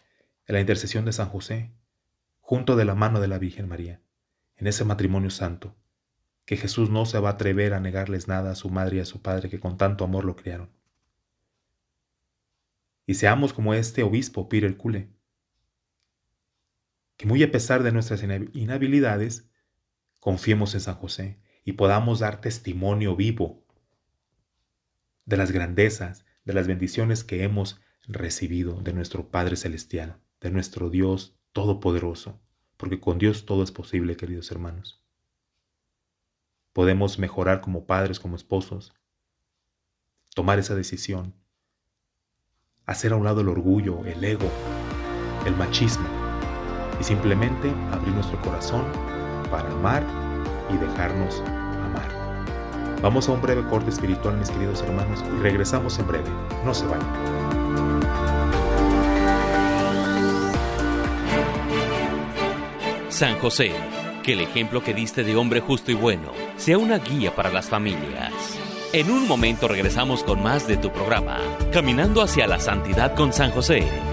en 0.48 0.56
la 0.56 0.62
intercesión 0.62 1.06
de 1.06 1.14
San 1.14 1.30
José, 1.30 1.72
junto 2.40 2.76
de 2.76 2.86
la 2.86 2.96
mano 2.96 3.20
de 3.20 3.28
la 3.28 3.40
Virgen 3.40 3.68
María, 3.68 4.02
en 4.58 4.68
ese 4.68 4.86
matrimonio 4.86 5.30
santo, 5.30 5.76
que 6.46 6.58
Jesús 6.58 6.90
no 6.90 7.06
se 7.06 7.20
va 7.20 7.30
a 7.30 7.34
atrever 7.34 7.74
a 7.74 7.80
negarles 7.80 8.28
nada 8.28 8.52
a 8.52 8.56
su 8.56 8.70
madre 8.70 8.98
y 8.98 9.00
a 9.00 9.06
su 9.06 9.22
padre 9.22 9.50
que 9.50 9.60
con 9.60 9.78
tanto 9.78 10.04
amor 10.04 10.26
lo 10.26 10.36
criaron. 10.36 10.70
Y 13.06 13.16
seamos 13.16 13.54
como 13.54 13.74
este 13.74 14.04
obispo 14.04 14.50
Peter 14.50 14.76
Cule, 14.78 15.10
que 17.18 17.26
muy 17.26 17.44
a 17.44 17.52
pesar 17.52 17.84
de 17.84 17.92
nuestras 17.92 18.24
inhabilidades, 18.24 19.50
confiemos 20.20 20.74
en 20.74 20.82
San 20.82 20.96
José 20.96 21.40
y 21.64 21.74
podamos 21.74 22.20
dar 22.20 22.42
testimonio 22.42 23.16
vivo 23.16 23.66
de 25.26 25.38
las 25.38 25.52
grandezas, 25.52 26.26
de 26.44 26.54
las 26.54 26.68
bendiciones 26.68 27.24
que 27.24 27.44
hemos 27.44 27.80
recibido 28.08 28.82
de 28.82 28.94
nuestro 28.94 29.30
Padre 29.30 29.56
Celestial 29.56 30.20
de 30.44 30.52
nuestro 30.52 30.90
Dios 30.90 31.40
Todopoderoso, 31.54 32.42
porque 32.78 33.00
con 33.00 33.18
Dios 33.18 33.46
todo 33.46 33.64
es 33.64 33.72
posible, 33.72 34.18
queridos 34.18 34.52
hermanos. 34.52 35.02
Podemos 36.74 37.18
mejorar 37.18 37.62
como 37.62 37.86
padres, 37.86 38.20
como 38.20 38.36
esposos, 38.36 38.94
tomar 40.36 40.60
esa 40.60 40.76
decisión, 40.76 41.34
hacer 42.86 43.14
a 43.14 43.16
un 43.16 43.24
lado 43.24 43.42
el 43.42 43.48
orgullo, 43.48 44.06
el 44.06 44.22
ego, 44.24 44.50
el 45.46 45.56
machismo, 45.56 46.10
y 47.04 47.06
simplemente 47.06 47.70
abrir 47.92 48.14
nuestro 48.14 48.40
corazón 48.42 48.86
para 49.52 49.70
amar 49.70 50.04
y 50.74 50.78
dejarnos 50.78 51.42
amar. 51.86 52.08
Vamos 53.02 53.28
a 53.28 53.34
un 53.34 53.42
breve 53.42 53.62
corte 53.70 53.90
espiritual, 53.90 54.38
mis 54.38 54.50
queridos 54.50 54.82
hermanos, 54.84 55.22
y 55.22 55.42
regresamos 55.42 56.00
en 56.00 56.08
breve. 56.08 56.30
No 56.64 56.74
se 56.74 56.86
vayan. 56.86 57.06
San 63.10 63.38
José, 63.40 63.74
que 64.24 64.34
el 64.34 64.40
ejemplo 64.40 64.82
que 64.82 64.94
diste 64.94 65.26
de 65.26 65.36
hombre 65.36 65.60
justo 65.60 65.92
y 65.92 65.96
bueno 65.96 66.32
sea 66.56 66.78
una 66.78 67.00
guía 67.00 67.36
para 67.36 67.52
las 67.52 67.68
familias. 67.68 68.32
En 68.94 69.12
un 69.12 69.28
momento 69.28 69.68
regresamos 69.68 70.24
con 70.24 70.42
más 70.42 70.68
de 70.68 70.78
tu 70.78 70.90
programa, 70.90 71.40
Caminando 71.74 72.22
hacia 72.22 72.48
la 72.48 72.60
Santidad 72.60 73.14
con 73.14 73.34
San 73.34 73.52
José. 73.52 74.13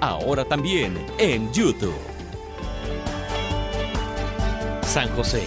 ahora 0.00 0.44
también 0.44 0.94
en 1.18 1.52
YouTube. 1.52 1.94
San 4.82 5.08
José, 5.16 5.44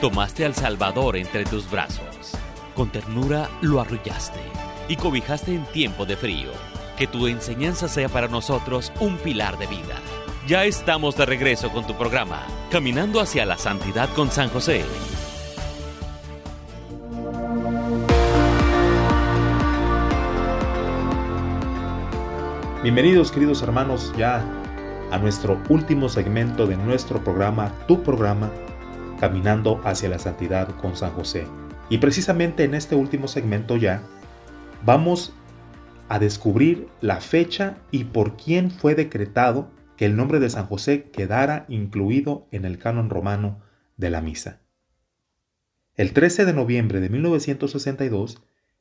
tomaste 0.00 0.44
al 0.44 0.54
Salvador 0.54 1.16
entre 1.16 1.44
tus 1.44 1.70
brazos. 1.70 2.32
Con 2.74 2.90
ternura 2.90 3.48
lo 3.62 3.80
arrullaste 3.80 4.40
y 4.88 4.96
cobijaste 4.96 5.54
en 5.54 5.64
tiempo 5.66 6.04
de 6.04 6.16
frío. 6.16 6.50
Que 6.96 7.06
tu 7.06 7.26
enseñanza 7.26 7.88
sea 7.88 8.08
para 8.08 8.28
nosotros 8.28 8.92
un 9.00 9.16
pilar 9.18 9.58
de 9.58 9.66
vida 9.66 9.94
ya 10.48 10.64
estamos 10.64 11.14
de 11.14 11.26
regreso 11.26 11.70
con 11.70 11.86
tu 11.86 11.94
programa, 11.94 12.46
Caminando 12.70 13.20
hacia 13.20 13.44
la 13.44 13.58
Santidad 13.58 14.08
con 14.14 14.30
San 14.30 14.48
José. 14.48 14.82
Bienvenidos 22.80 23.32
queridos 23.32 23.60
hermanos 23.62 24.12
ya 24.16 24.40
a 25.10 25.18
nuestro 25.18 25.60
último 25.68 26.08
segmento 26.08 26.64
de 26.68 26.76
nuestro 26.76 27.24
programa, 27.24 27.74
tu 27.88 28.04
programa, 28.04 28.52
Caminando 29.18 29.80
hacia 29.82 30.08
la 30.08 30.20
Santidad 30.20 30.68
con 30.76 30.94
San 30.94 31.10
José. 31.10 31.44
Y 31.90 31.98
precisamente 31.98 32.62
en 32.62 32.76
este 32.76 32.94
último 32.94 33.26
segmento 33.26 33.76
ya 33.76 34.00
vamos 34.84 35.34
a 36.08 36.20
descubrir 36.20 36.86
la 37.00 37.20
fecha 37.20 37.78
y 37.90 38.04
por 38.04 38.36
quién 38.36 38.70
fue 38.70 38.94
decretado 38.94 39.72
que 39.96 40.06
el 40.06 40.14
nombre 40.14 40.38
de 40.38 40.48
San 40.48 40.66
José 40.66 41.10
quedara 41.10 41.66
incluido 41.68 42.46
en 42.52 42.64
el 42.64 42.78
canon 42.78 43.10
romano 43.10 43.60
de 43.96 44.10
la 44.10 44.20
misa. 44.20 44.60
El 45.96 46.12
13 46.12 46.44
de 46.44 46.52
noviembre 46.52 47.00
de 47.00 47.08
1962, 47.08 48.40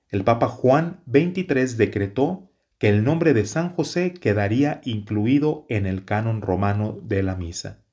el 0.10 0.24
Papa 0.24 0.50
Juan 0.50 1.02
XXIII 1.12 1.78
decretó 1.78 2.52
que 2.78 2.90
el 2.90 3.04
nombre 3.04 3.34
de 3.34 3.46
San 3.46 3.74
José 3.74 4.14
quedaría 4.14 4.82
incluido 4.84 5.66
en 5.70 5.86
el 5.86 6.06
canon 6.06 6.42
romano 6.42 7.00
de 7.02 7.24
la 7.24 7.36
misa. 7.36 7.84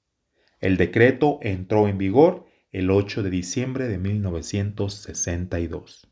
El 0.61 0.77
decreto 0.77 1.39
entró 1.43 1.89
en 1.89 1.99
vigor 1.99 2.47
el 2.73 2.91
8 2.91 3.23
de 3.23 3.31
diciembre 3.31 3.89
de 3.89 3.99
1962. 3.99 6.11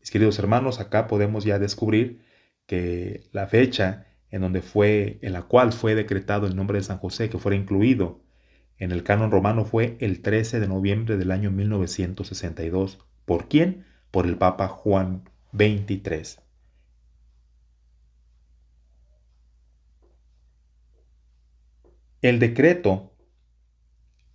Mis 0.00 0.10
queridos 0.10 0.38
hermanos, 0.38 0.80
acá 0.80 1.06
podemos 1.06 1.44
ya 1.44 1.58
descubrir 1.58 2.22
que 2.66 3.28
la 3.32 3.46
fecha 3.46 4.06
en 4.30 4.40
donde 4.40 4.62
fue, 4.62 5.18
en 5.22 5.32
la 5.32 5.42
cual 5.42 5.72
fue 5.72 5.94
decretado 5.94 6.46
el 6.46 6.56
nombre 6.56 6.78
de 6.78 6.84
San 6.84 6.98
José 6.98 7.28
que 7.28 7.38
fuera 7.38 7.56
incluido 7.56 8.22
en 8.82 8.90
el 8.90 9.04
canon 9.04 9.30
romano 9.30 9.64
fue 9.64 9.96
el 10.00 10.22
13 10.22 10.58
de 10.58 10.66
noviembre 10.66 11.16
del 11.16 11.30
año 11.30 11.52
1962. 11.52 12.98
¿Por 13.24 13.46
quién? 13.46 13.84
Por 14.10 14.26
el 14.26 14.36
Papa 14.36 14.66
Juan 14.66 15.22
XXIII. 15.52 16.41
El 22.22 22.38
decreto 22.38 23.12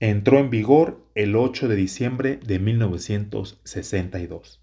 entró 0.01 0.39
en 0.39 0.49
vigor 0.49 1.07
el 1.15 1.37
8 1.37 1.69
de 1.69 1.77
diciembre 1.77 2.37
de 2.45 2.59
1962. 2.59 4.61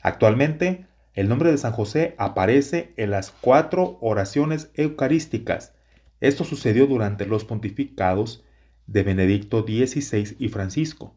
Actualmente 0.00 0.86
el 1.12 1.28
nombre 1.28 1.50
de 1.50 1.58
San 1.58 1.72
José 1.72 2.14
aparece 2.16 2.94
en 2.96 3.10
las 3.10 3.30
cuatro 3.30 3.98
oraciones 4.00 4.70
eucarísticas. 4.72 5.74
Esto 6.20 6.44
sucedió 6.44 6.86
durante 6.86 7.26
los 7.26 7.44
pontificados 7.44 8.42
de 8.86 9.02
Benedicto 9.02 9.64
XVI 9.64 10.36
y 10.38 10.48
Francisco. 10.48 11.14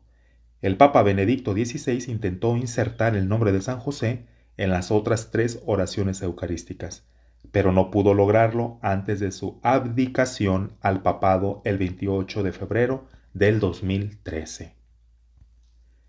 El 0.61 0.75
Papa 0.75 1.03
Benedicto 1.03 1.53
XVI 1.53 2.11
intentó 2.11 2.57
insertar 2.57 3.15
el 3.15 3.29
nombre 3.29 3.53
de 3.53 3.61
San 3.61 3.79
José 3.79 4.25
en 4.57 4.71
las 4.71 4.91
otras 4.91 5.31
tres 5.31 5.61
oraciones 5.65 6.21
eucarísticas, 6.21 7.05
pero 7.51 7.71
no 7.71 7.91
pudo 7.91 8.13
lograrlo 8.13 8.79
antes 8.81 9.19
de 9.19 9.31
su 9.31 9.59
abdicación 9.63 10.73
al 10.81 11.01
papado 11.01 11.61
el 11.65 11.77
28 11.77 12.43
de 12.43 12.51
febrero 12.51 13.07
del 13.33 13.59
2013. 13.59 14.73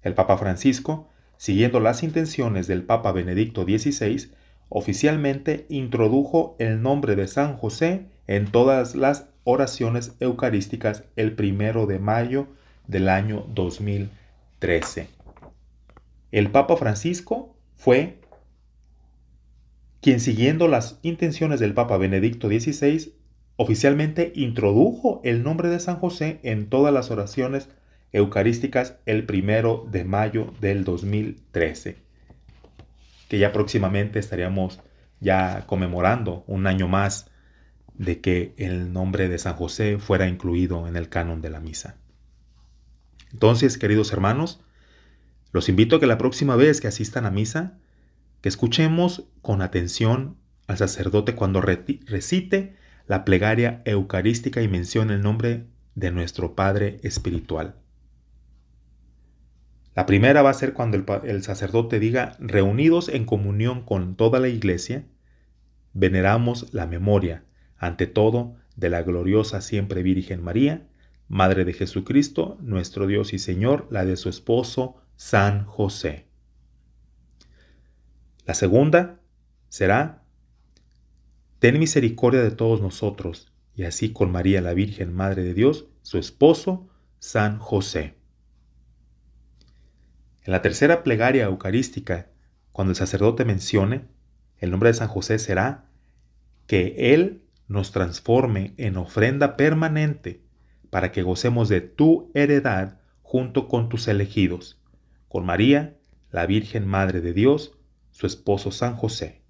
El 0.02 0.14
Papa 0.14 0.38
Francisco, 0.38 1.08
siguiendo 1.36 1.80
las 1.80 2.02
intenciones 2.02 2.66
del 2.66 2.84
Papa 2.84 3.12
Benedicto 3.12 3.64
XVI, 3.64 4.30
oficialmente 4.68 5.66
introdujo 5.68 6.56
el 6.58 6.82
nombre 6.82 7.16
de 7.16 7.26
San 7.26 7.56
José 7.56 8.06
en 8.26 8.46
todas 8.50 8.94
las 8.94 9.28
oraciones 9.44 10.16
eucarísticas 10.20 11.04
el 11.16 11.34
primero 11.34 11.86
de 11.86 11.98
mayo 11.98 12.48
del 12.86 13.08
año 13.08 13.46
2013. 13.54 15.08
El 16.32 16.50
Papa 16.50 16.76
Francisco 16.76 17.56
fue 17.76 18.20
quien 20.06 20.20
siguiendo 20.20 20.68
las 20.68 21.00
intenciones 21.02 21.58
del 21.58 21.74
Papa 21.74 21.96
Benedicto 21.96 22.46
XVI, 22.46 23.12
oficialmente 23.56 24.30
introdujo 24.36 25.20
el 25.24 25.42
nombre 25.42 25.68
de 25.68 25.80
San 25.80 25.96
José 25.96 26.38
en 26.44 26.68
todas 26.68 26.94
las 26.94 27.10
oraciones 27.10 27.68
eucarísticas 28.12 28.98
el 29.04 29.26
primero 29.26 29.84
de 29.90 30.04
mayo 30.04 30.54
del 30.60 30.84
2013, 30.84 31.96
que 33.26 33.38
ya 33.40 33.50
próximamente 33.50 34.20
estaríamos 34.20 34.78
ya 35.18 35.64
conmemorando 35.66 36.44
un 36.46 36.68
año 36.68 36.86
más 36.86 37.28
de 37.94 38.20
que 38.20 38.54
el 38.58 38.92
nombre 38.92 39.28
de 39.28 39.38
San 39.38 39.56
José 39.56 39.98
fuera 39.98 40.28
incluido 40.28 40.86
en 40.86 40.94
el 40.94 41.08
canon 41.08 41.42
de 41.42 41.50
la 41.50 41.58
misa. 41.58 41.96
Entonces, 43.32 43.76
queridos 43.76 44.12
hermanos, 44.12 44.60
los 45.50 45.68
invito 45.68 45.96
a 45.96 46.00
que 46.00 46.06
la 46.06 46.16
próxima 46.16 46.54
vez 46.54 46.80
que 46.80 46.86
asistan 46.86 47.26
a 47.26 47.32
misa, 47.32 47.80
escuchemos 48.48 49.28
con 49.42 49.62
atención 49.62 50.36
al 50.66 50.78
sacerdote 50.78 51.34
cuando 51.34 51.60
recite 51.60 52.76
la 53.06 53.24
plegaria 53.24 53.82
eucarística 53.84 54.62
y 54.62 54.68
mencione 54.68 55.14
el 55.14 55.22
nombre 55.22 55.66
de 55.94 56.10
nuestro 56.10 56.54
Padre 56.54 56.98
Espiritual. 57.02 57.76
La 59.94 60.04
primera 60.04 60.42
va 60.42 60.50
a 60.50 60.54
ser 60.54 60.74
cuando 60.74 61.02
el, 61.24 61.42
sacerdote 61.42 61.98
diga, 61.98 62.36
reunidos 62.38 63.08
en 63.08 63.24
comunión 63.24 63.82
con 63.82 64.14
toda 64.14 64.40
la 64.40 64.48
iglesia, 64.48 65.06
veneramos 65.94 66.74
la 66.74 66.86
memoria, 66.86 67.44
ante 67.78 68.06
todo, 68.06 68.56
de 68.76 68.90
la 68.90 69.02
gloriosa 69.02 69.62
siempre 69.62 70.02
Virgen 70.02 70.42
María, 70.44 70.86
Madre 71.28 71.64
de 71.64 71.72
Jesucristo, 71.72 72.58
nuestro 72.60 73.06
Dios 73.06 73.32
y 73.32 73.38
Señor, 73.38 73.88
la 73.90 74.04
de 74.04 74.16
su 74.16 74.28
esposo, 74.28 74.96
San 75.16 75.64
José. 75.64 76.25
La 78.46 78.54
segunda 78.54 79.18
será, 79.68 80.22
ten 81.58 81.78
misericordia 81.80 82.42
de 82.42 82.52
todos 82.52 82.80
nosotros, 82.80 83.52
y 83.74 83.82
así 83.82 84.12
con 84.12 84.30
María 84.30 84.60
la 84.62 84.72
Virgen, 84.72 85.12
Madre 85.12 85.42
de 85.42 85.52
Dios, 85.52 85.86
su 86.02 86.18
esposo, 86.18 86.88
San 87.18 87.58
José. 87.58 88.14
En 90.44 90.52
la 90.52 90.62
tercera 90.62 91.02
plegaria 91.02 91.46
eucarística, 91.46 92.28
cuando 92.70 92.92
el 92.92 92.96
sacerdote 92.96 93.44
mencione, 93.44 94.04
el 94.58 94.70
nombre 94.70 94.90
de 94.90 94.94
San 94.94 95.08
José 95.08 95.40
será 95.40 95.90
que 96.68 97.12
Él 97.14 97.42
nos 97.66 97.90
transforme 97.90 98.74
en 98.76 98.96
ofrenda 98.96 99.56
permanente 99.56 100.40
para 100.90 101.10
que 101.10 101.22
gocemos 101.22 101.68
de 101.68 101.80
tu 101.80 102.30
heredad 102.34 103.00
junto 103.22 103.66
con 103.66 103.88
tus 103.88 104.06
elegidos, 104.06 104.80
con 105.26 105.44
María, 105.44 105.96
la 106.30 106.46
Virgen 106.46 106.86
Madre 106.86 107.20
de 107.20 107.32
Dios, 107.32 107.75
su 108.16 108.26
esposo 108.26 108.72
San 108.72 108.96
José. 108.96 109.42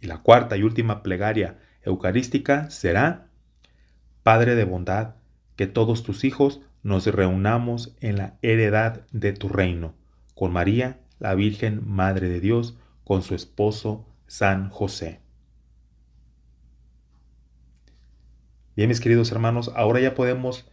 Y 0.00 0.06
la 0.06 0.22
cuarta 0.22 0.56
y 0.56 0.62
última 0.62 1.02
plegaria 1.02 1.58
eucarística 1.82 2.70
será, 2.70 3.28
Padre 4.22 4.54
de 4.54 4.64
bondad, 4.64 5.16
que 5.56 5.66
todos 5.66 6.02
tus 6.02 6.24
hijos 6.24 6.62
nos 6.82 7.04
reunamos 7.04 7.94
en 8.00 8.16
la 8.16 8.38
heredad 8.40 9.02
de 9.10 9.34
tu 9.34 9.50
reino, 9.50 9.94
con 10.34 10.50
María, 10.50 10.98
la 11.18 11.34
Virgen 11.34 11.82
Madre 11.86 12.30
de 12.30 12.40
Dios, 12.40 12.78
con 13.04 13.22
su 13.22 13.34
esposo 13.34 14.06
San 14.26 14.70
José. 14.70 15.20
Bien, 18.76 18.88
mis 18.88 19.00
queridos 19.00 19.30
hermanos, 19.30 19.70
ahora 19.76 20.00
ya 20.00 20.14
podemos 20.14 20.70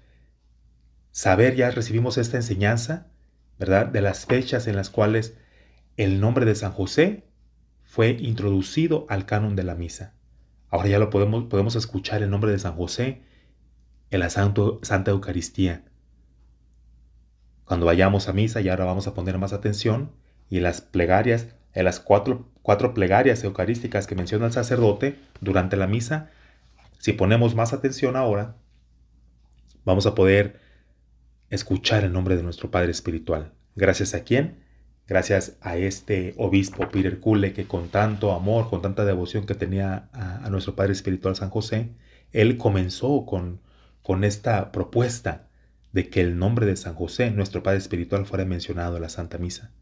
saber, 1.11 1.57
ya 1.57 1.69
recibimos 1.71 2.17
esta 2.17 2.37
enseñanza, 2.37 3.07
¿verdad? 3.59 3.87
De 3.87 3.99
las 3.99 4.25
fechas 4.25 4.65
en 4.67 4.77
las 4.77 4.89
cuales 4.89 5.35
el 5.97 6.19
nombre 6.19 6.45
de 6.45 6.55
San 6.55 6.71
José 6.71 7.25
fue 7.83 8.11
introducido 8.11 9.05
al 9.09 9.25
canon 9.25 9.55
de 9.55 9.63
la 9.63 9.75
misa. 9.75 10.13
Ahora 10.69 10.89
ya 10.89 10.99
lo 10.99 11.09
podemos, 11.09 11.45
podemos 11.45 11.75
escuchar 11.75 12.21
el 12.21 12.29
nombre 12.29 12.51
de 12.51 12.59
San 12.59 12.75
José 12.75 13.23
en 14.11 14.19
la 14.19 14.29
Santa 14.29 15.11
Eucaristía. 15.11 15.83
Cuando 17.65 17.85
vayamos 17.85 18.27
a 18.27 18.33
misa, 18.33 18.61
y 18.61 18.69
ahora 18.69 18.85
vamos 18.85 19.07
a 19.07 19.13
poner 19.13 19.37
más 19.37 19.53
atención, 19.53 20.11
y 20.49 20.59
las 20.59 20.81
plegarias, 20.81 21.47
las 21.73 21.99
cuatro, 21.99 22.49
cuatro 22.61 22.93
plegarias 22.93 23.43
eucarísticas 23.43 24.07
que 24.07 24.15
menciona 24.15 24.47
el 24.47 24.51
sacerdote 24.51 25.17
durante 25.41 25.77
la 25.77 25.87
misa, 25.87 26.31
si 26.97 27.13
ponemos 27.13 27.55
más 27.55 27.73
atención 27.73 28.15
ahora, 28.15 28.57
vamos 29.85 30.05
a 30.05 30.15
poder 30.15 30.59
escuchar 31.49 32.03
el 32.03 32.13
nombre 32.13 32.35
de 32.35 32.43
nuestro 32.43 32.69
Padre 32.69 32.91
Espiritual. 32.91 33.53
Gracias 33.75 34.13
a 34.13 34.23
quién? 34.23 34.63
Gracias 35.09 35.57
a 35.61 35.75
este 35.75 36.35
obispo 36.37 36.87
Peter 36.89 37.19
que 37.19 37.65
con 37.65 37.89
tanto 37.89 38.31
amor, 38.31 38.69
con 38.69 38.83
tanta 38.83 39.03
devoción 39.05 39.47
que 39.47 39.55
tenía 39.55 40.07
a, 40.13 40.47
nuestro 40.51 40.75
Padre 40.75 40.93
Espiritual 40.93 41.35
San 41.35 41.49
José, 41.49 41.89
él 42.31 42.57
comenzó 42.57 43.25
con, 43.25 43.59
con 44.03 44.23
esta 44.23 44.71
propuesta 44.71 45.47
de 45.91 46.09
que 46.09 46.21
el 46.21 46.37
nombre 46.37 46.67
de 46.67 46.75
San 46.75 46.93
José, 46.93 47.31
nuestro 47.31 47.63
Padre 47.63 47.79
Espiritual, 47.79 48.27
fuera 48.27 48.45
mencionado 48.45 48.97
en 48.97 49.01
la 49.01 49.09
Santa 49.09 49.39
Misa. 49.39 49.73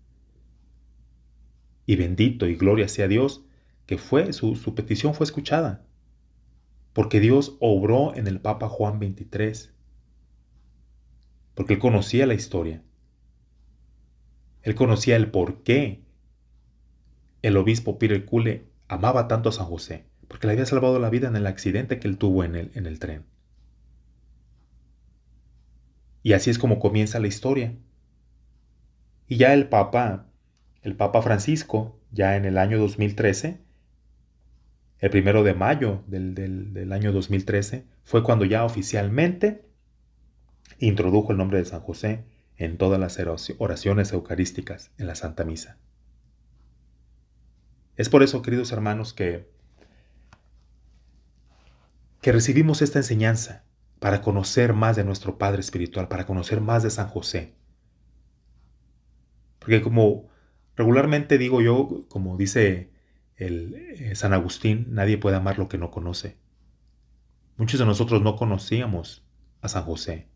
Y 1.86 1.97
bendito 1.97 2.47
y 2.47 2.55
gloria 2.55 2.88
sea 2.88 3.09
Dios 3.09 3.43
que 3.86 3.97
fue, 3.97 4.32
su, 4.32 4.55
su 4.55 4.75
petición 4.75 5.13
fue 5.13 5.25
escuchada, 5.25 5.86
porque 6.93 7.19
Dios 7.19 7.57
obró 7.59 8.15
en 8.15 8.28
el 8.28 8.39
Papa 8.39 8.69
Juan 8.69 8.97
XXIII, 8.99 9.71
porque 11.53 11.73
él 11.73 11.80
conocía 11.80 12.25
la 12.25 12.34
historia, 12.34 12.82
él 14.68 14.76
conocía 14.76 15.15
el 15.15 15.32
por 15.32 15.63
qué 15.63 16.01
el 17.41 17.55
obispo 17.55 17.97
Peter 17.97 18.26
Cule 18.26 18.65
amaba 18.89 19.30
tanto 19.30 19.47
a 19.47 19.53
San 19.53 19.65
José, 19.65 20.03
porque 20.28 20.45
le 20.45 20.51
había 20.51 20.65
salvado 20.65 20.99
la 20.99 21.09
vida 21.09 21.30
en 21.30 21.38
el 21.38 21.47
accidente 21.47 21.99
que 21.99 22.07
él 22.09 22.18
tuvo 22.18 22.43
en 22.43 22.57
el, 22.57 22.72
en 22.76 22.86
el 22.86 22.99
tren. 22.99 23.24
Y 26.22 26.34
así 26.34 26.49
es 26.49 26.59
como 26.59 26.80
comienza 26.80 27.22
la 27.22 27.28
historia. 27.28 27.78
Y 29.30 29.38
ya 29.38 29.53
el 29.53 29.70
Papa, 29.70 30.26
el 30.82 30.97
Papa 30.97 31.22
Francisco, 31.22 31.97
ya 32.11 32.36
en 32.36 32.43
el 32.43 32.57
año 32.57 32.78
2013, 32.78 33.61
el 34.99 35.09
primero 35.09 35.43
de 35.43 35.53
mayo 35.53 36.03
del, 36.07 36.36
del, 36.36 36.91
año 36.91 37.13
2013, 37.13 37.86
fue 38.03 38.22
cuando 38.22 38.43
ya 38.43 38.65
oficialmente 38.65 39.63
introdujo 40.78 41.32
el 41.32 41.38
nombre 41.38 41.59
de 41.59 41.63
San 41.63 41.80
José 41.80 42.26
en 42.58 42.78
todas 42.78 42.99
las 42.99 43.20
oraciones 43.58 44.12
eucarísticas 44.14 44.91
en 44.97 45.08
la 45.08 45.16
Santa 45.16 45.43
Misa. 45.43 45.78
Es 47.95 48.10
por 48.10 48.24
eso, 48.24 48.41
queridos 48.41 48.72
hermanos, 48.72 49.14
que, 49.14 49.49
que 52.22 52.32
recibimos 52.32 52.82
esta 52.82 52.99
enseñanza 52.99 53.64
para 53.99 54.22
conocer 54.22 54.74
más 54.74 54.95
de 54.95 55.03
nuestro 55.03 55.38
Padre 55.38 55.62
Espiritual, 55.62 56.08
para 56.08 56.26
conocer 56.26 56.62
más 56.62 56.84
de 56.84 56.91
San 56.91 57.08
José. 57.08 57.55
Porque 59.60 59.82
como 59.82 60.30
regularmente 60.76 61.38
digo 61.38 61.62
yo, 61.62 62.05
como 62.08 62.38
dice 62.38 62.91
el, 63.36 63.74
eh, 63.76 64.16
San 64.16 64.34
Agustín, 64.34 64.88
nadie 64.89 65.18
puede 65.18 65.36
amar 65.36 65.58
lo 65.58 65.68
que 65.68 65.78
no 65.78 65.91
conoce. 65.91 66.38
Muchos 67.58 67.80
de 67.80 67.86
nosotros 67.86 68.22
no 68.22 68.36
conocíamos 68.36 69.26
a 69.62 69.70
San 69.70 69.84
José. 69.84 70.28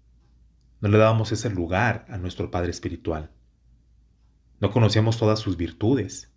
No 0.82 0.90
le 0.90 0.98
dábamos 0.98 1.32
ese 1.32 1.50
lugar 1.50 2.06
a 2.10 2.18
nuestro 2.18 2.50
Padre 2.50 2.72
Espiritual. 2.72 3.32
No 4.60 4.72
conocíamos 4.72 5.18
todas 5.18 5.40
sus 5.40 5.56
virtudes. 5.56 6.34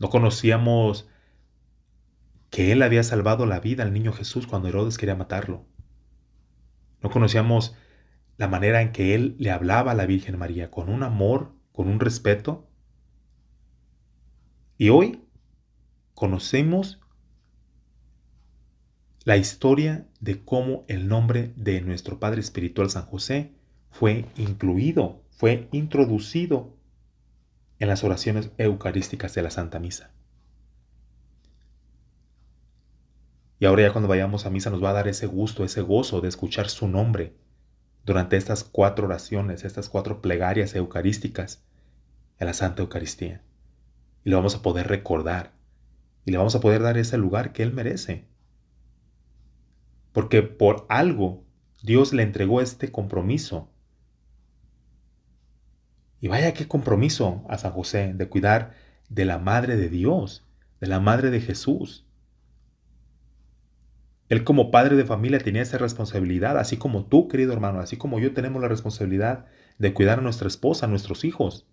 No 0.00 0.10
conocíamos 0.10 1.08
que 2.50 2.72
Él 2.72 2.82
había 2.82 3.04
salvado 3.04 3.46
la 3.46 3.60
vida 3.60 3.84
al 3.84 3.92
niño 3.92 4.12
Jesús 4.12 4.46
cuando 4.46 4.68
Herodes 4.68 4.98
quería 4.98 5.14
matarlo. 5.14 5.64
No 7.00 7.10
conocíamos 7.10 7.76
la 8.36 8.48
manera 8.48 8.82
en 8.82 8.90
que 8.92 9.14
Él 9.14 9.36
le 9.38 9.50
hablaba 9.52 9.92
a 9.92 9.94
la 9.94 10.06
Virgen 10.06 10.38
María, 10.38 10.70
con 10.70 10.88
un 10.88 11.04
amor, 11.04 11.52
con 11.72 11.88
un 11.88 12.00
respeto. 12.00 12.68
Y 14.76 14.88
hoy 14.88 15.24
conocemos 16.14 16.97
la 19.28 19.36
historia 19.36 20.06
de 20.20 20.42
cómo 20.42 20.86
el 20.88 21.06
nombre 21.06 21.52
de 21.54 21.82
nuestro 21.82 22.18
Padre 22.18 22.40
Espiritual 22.40 22.88
San 22.88 23.04
José 23.04 23.52
fue 23.90 24.24
incluido, 24.38 25.20
fue 25.32 25.68
introducido 25.70 26.74
en 27.78 27.88
las 27.88 28.04
oraciones 28.04 28.52
eucarísticas 28.56 29.34
de 29.34 29.42
la 29.42 29.50
Santa 29.50 29.80
Misa. 29.80 30.12
Y 33.58 33.66
ahora 33.66 33.82
ya 33.82 33.92
cuando 33.92 34.08
vayamos 34.08 34.46
a 34.46 34.50
misa 34.50 34.70
nos 34.70 34.82
va 34.82 34.88
a 34.88 34.94
dar 34.94 35.08
ese 35.08 35.26
gusto, 35.26 35.62
ese 35.62 35.82
gozo 35.82 36.22
de 36.22 36.28
escuchar 36.28 36.70
su 36.70 36.88
nombre 36.88 37.36
durante 38.06 38.38
estas 38.38 38.64
cuatro 38.64 39.04
oraciones, 39.04 39.62
estas 39.62 39.90
cuatro 39.90 40.22
plegarias 40.22 40.74
eucarísticas 40.74 41.62
en 42.38 42.46
la 42.46 42.54
Santa 42.54 42.80
Eucaristía. 42.80 43.42
Y 44.24 44.30
le 44.30 44.36
vamos 44.36 44.54
a 44.54 44.62
poder 44.62 44.88
recordar 44.88 45.52
y 46.24 46.30
le 46.30 46.38
vamos 46.38 46.54
a 46.54 46.60
poder 46.60 46.80
dar 46.80 46.96
ese 46.96 47.18
lugar 47.18 47.52
que 47.52 47.62
Él 47.62 47.74
merece. 47.74 48.27
Porque 50.12 50.42
por 50.42 50.86
algo 50.88 51.44
Dios 51.82 52.12
le 52.12 52.22
entregó 52.22 52.60
este 52.60 52.90
compromiso. 52.90 53.70
Y 56.20 56.28
vaya 56.28 56.54
qué 56.54 56.66
compromiso 56.66 57.44
a 57.48 57.58
San 57.58 57.72
José 57.72 58.12
de 58.14 58.28
cuidar 58.28 58.72
de 59.08 59.24
la 59.24 59.38
Madre 59.38 59.76
de 59.76 59.88
Dios, 59.88 60.44
de 60.80 60.88
la 60.88 61.00
Madre 61.00 61.30
de 61.30 61.40
Jesús. 61.40 62.06
Él 64.28 64.44
como 64.44 64.70
padre 64.70 64.96
de 64.96 65.04
familia 65.04 65.38
tenía 65.38 65.62
esa 65.62 65.78
responsabilidad, 65.78 66.58
así 66.58 66.76
como 66.76 67.06
tú, 67.06 67.28
querido 67.28 67.52
hermano, 67.52 67.80
así 67.80 67.96
como 67.96 68.18
yo 68.18 68.34
tenemos 68.34 68.60
la 68.60 68.68
responsabilidad 68.68 69.46
de 69.78 69.94
cuidar 69.94 70.18
a 70.18 70.22
nuestra 70.22 70.48
esposa, 70.48 70.86
a 70.86 70.88
nuestros 70.88 71.24
hijos. 71.24 71.66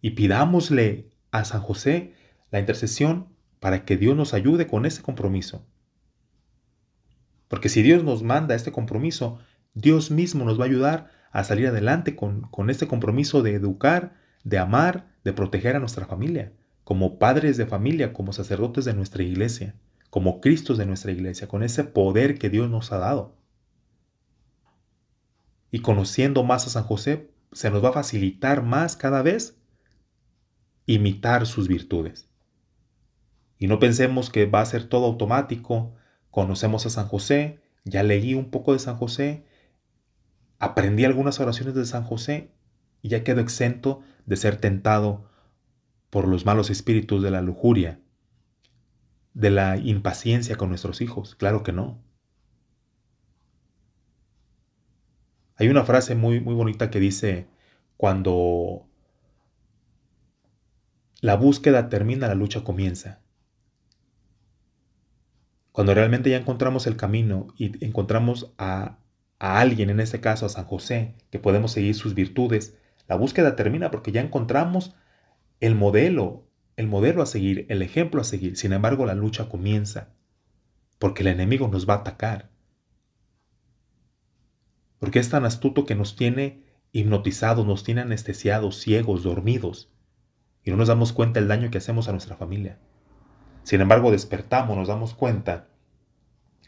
Y 0.00 0.10
pidámosle 0.10 1.10
a 1.32 1.44
San 1.44 1.60
José 1.60 2.14
la 2.50 2.60
intercesión 2.60 3.35
para 3.66 3.84
que 3.84 3.96
Dios 3.96 4.16
nos 4.16 4.32
ayude 4.32 4.68
con 4.68 4.86
ese 4.86 5.02
compromiso. 5.02 5.66
Porque 7.48 7.68
si 7.68 7.82
Dios 7.82 8.04
nos 8.04 8.22
manda 8.22 8.54
este 8.54 8.70
compromiso, 8.70 9.40
Dios 9.74 10.12
mismo 10.12 10.44
nos 10.44 10.56
va 10.56 10.62
a 10.62 10.68
ayudar 10.68 11.10
a 11.32 11.42
salir 11.42 11.66
adelante 11.66 12.14
con, 12.14 12.42
con 12.42 12.70
este 12.70 12.86
compromiso 12.86 13.42
de 13.42 13.54
educar, 13.54 14.14
de 14.44 14.58
amar, 14.58 15.08
de 15.24 15.32
proteger 15.32 15.74
a 15.74 15.80
nuestra 15.80 16.06
familia 16.06 16.52
como 16.84 17.18
padres 17.18 17.56
de 17.56 17.66
familia, 17.66 18.12
como 18.12 18.32
sacerdotes 18.32 18.84
de 18.84 18.94
nuestra 18.94 19.24
iglesia, 19.24 19.74
como 20.10 20.40
Cristos 20.40 20.78
de 20.78 20.86
nuestra 20.86 21.10
iglesia, 21.10 21.48
con 21.48 21.64
ese 21.64 21.82
poder 21.82 22.38
que 22.38 22.50
Dios 22.50 22.70
nos 22.70 22.92
ha 22.92 22.98
dado. 22.98 23.34
Y 25.72 25.80
conociendo 25.80 26.44
más 26.44 26.68
a 26.68 26.70
San 26.70 26.84
José, 26.84 27.32
se 27.50 27.72
nos 27.72 27.82
va 27.82 27.88
a 27.88 27.94
facilitar 27.94 28.62
más 28.62 28.96
cada 28.96 29.22
vez 29.22 29.58
imitar 30.86 31.48
sus 31.48 31.66
virtudes. 31.66 32.28
Y 33.58 33.68
no 33.68 33.78
pensemos 33.78 34.30
que 34.30 34.46
va 34.46 34.60
a 34.60 34.66
ser 34.66 34.88
todo 34.88 35.06
automático, 35.06 35.94
conocemos 36.30 36.84
a 36.86 36.90
San 36.90 37.08
José, 37.08 37.60
ya 37.84 38.02
leí 38.02 38.34
un 38.34 38.50
poco 38.50 38.72
de 38.72 38.78
San 38.78 38.96
José, 38.96 39.44
aprendí 40.58 41.04
algunas 41.04 41.40
oraciones 41.40 41.74
de 41.74 41.86
San 41.86 42.04
José 42.04 42.50
y 43.02 43.08
ya 43.08 43.24
quedo 43.24 43.40
exento 43.40 44.02
de 44.26 44.36
ser 44.36 44.56
tentado 44.56 45.30
por 46.10 46.28
los 46.28 46.44
malos 46.46 46.70
espíritus 46.70 47.22
de 47.22 47.30
la 47.30 47.42
lujuria, 47.42 48.00
de 49.34 49.50
la 49.50 49.76
impaciencia 49.76 50.56
con 50.56 50.68
nuestros 50.68 51.00
hijos. 51.00 51.34
Claro 51.34 51.62
que 51.62 51.72
no. 51.72 52.02
Hay 55.56 55.68
una 55.68 55.84
frase 55.84 56.14
muy, 56.14 56.40
muy 56.40 56.54
bonita 56.54 56.90
que 56.90 57.00
dice, 57.00 57.48
cuando 57.96 58.86
la 61.20 61.36
búsqueda 61.36 61.88
termina, 61.88 62.28
la 62.28 62.34
lucha 62.34 62.62
comienza. 62.62 63.20
Cuando 65.76 65.92
realmente 65.92 66.30
ya 66.30 66.38
encontramos 66.38 66.86
el 66.86 66.96
camino 66.96 67.48
y 67.58 67.84
encontramos 67.84 68.54
a, 68.56 68.96
alguien, 69.38 69.90
en 69.90 70.00
este 70.00 70.22
caso 70.22 70.46
a 70.46 70.48
San 70.48 70.64
José, 70.64 71.16
que 71.30 71.38
podemos 71.38 71.72
seguir 71.72 71.94
sus 71.94 72.14
virtudes, 72.14 72.78
la 73.08 73.16
búsqueda 73.16 73.56
termina 73.56 73.90
porque 73.90 74.10
ya 74.10 74.22
encontramos 74.22 74.94
el 75.60 75.74
modelo, 75.74 76.46
el 76.76 76.86
modelo 76.86 77.20
a 77.20 77.26
seguir, 77.26 77.66
el 77.68 77.82
ejemplo 77.82 78.22
a 78.22 78.24
seguir. 78.24 78.56
Sin 78.56 78.72
embargo, 78.72 79.04
la 79.04 79.14
lucha 79.14 79.50
comienza 79.50 80.14
porque 80.98 81.20
el 81.24 81.26
enemigo 81.26 81.68
nos 81.68 81.86
va 81.86 81.92
a 81.92 81.98
atacar. 81.98 82.48
Porque 84.98 85.18
es 85.18 85.28
tan 85.28 85.44
astuto 85.44 85.84
que 85.84 85.94
nos 85.94 86.16
tiene 86.16 86.62
hipnotizados, 86.92 87.66
nos 87.66 87.84
tiene 87.84 88.00
anestesiados, 88.00 88.80
ciegos, 88.80 89.24
dormidos, 89.24 89.90
y 90.64 90.70
no 90.70 90.78
nos 90.78 90.88
damos 90.88 91.12
cuenta 91.12 91.38
del 91.38 91.50
daño 91.50 91.70
que 91.70 91.76
hacemos 91.76 92.08
a 92.08 92.12
nuestra 92.12 92.34
familia. 92.34 92.78
Sin 93.66 93.80
embargo, 93.80 94.12
despertamos, 94.12 94.76
nos 94.76 94.86
damos 94.86 95.12
cuenta, 95.12 95.66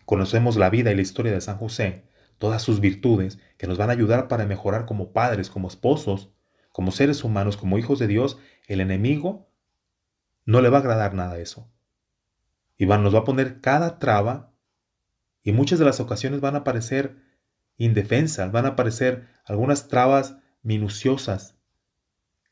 conocemos 0.04 0.56
la 0.56 0.68
vida 0.68 0.90
y 0.90 0.96
la 0.96 1.02
historia 1.02 1.30
de 1.30 1.40
San 1.40 1.56
José, 1.56 2.02
todas 2.38 2.60
sus 2.60 2.80
virtudes 2.80 3.38
que 3.56 3.68
nos 3.68 3.78
van 3.78 3.90
a 3.90 3.92
ayudar 3.92 4.26
para 4.26 4.46
mejorar 4.46 4.84
como 4.84 5.12
padres, 5.12 5.48
como 5.48 5.68
esposos, 5.68 6.32
como 6.72 6.90
seres 6.90 7.22
humanos, 7.22 7.56
como 7.56 7.78
hijos 7.78 8.00
de 8.00 8.08
Dios, 8.08 8.40
el 8.66 8.80
enemigo 8.80 9.48
no 10.44 10.60
le 10.60 10.70
va 10.70 10.78
a 10.78 10.80
agradar 10.80 11.14
nada 11.14 11.38
eso. 11.38 11.70
Y 12.76 12.86
nos 12.86 13.14
va 13.14 13.20
a 13.20 13.24
poner 13.24 13.60
cada 13.60 14.00
traba 14.00 14.50
y 15.44 15.52
muchas 15.52 15.78
de 15.78 15.84
las 15.84 16.00
ocasiones 16.00 16.40
van 16.40 16.56
a 16.56 16.64
parecer 16.64 17.22
indefensas, 17.76 18.50
van 18.50 18.66
a 18.66 18.70
aparecer 18.70 19.28
algunas 19.44 19.86
trabas 19.86 20.38
minuciosas 20.64 21.56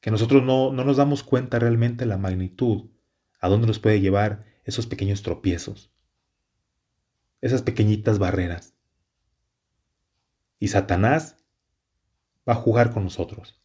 que 0.00 0.12
nosotros 0.12 0.44
no, 0.44 0.70
no 0.70 0.84
nos 0.84 0.98
damos 0.98 1.24
cuenta 1.24 1.58
realmente 1.58 2.06
la 2.06 2.16
magnitud, 2.16 2.90
a 3.46 3.48
dónde 3.48 3.66
nos 3.66 3.78
puede 3.78 4.00
llevar 4.00 4.44
esos 4.64 4.86
pequeños 4.86 5.22
tropiezos, 5.22 5.92
esas 7.40 7.62
pequeñitas 7.62 8.18
barreras. 8.18 8.74
Y 10.58 10.68
Satanás 10.68 11.36
va 12.48 12.54
a 12.54 12.56
jugar 12.56 12.92
con 12.92 13.04
nosotros. 13.04 13.60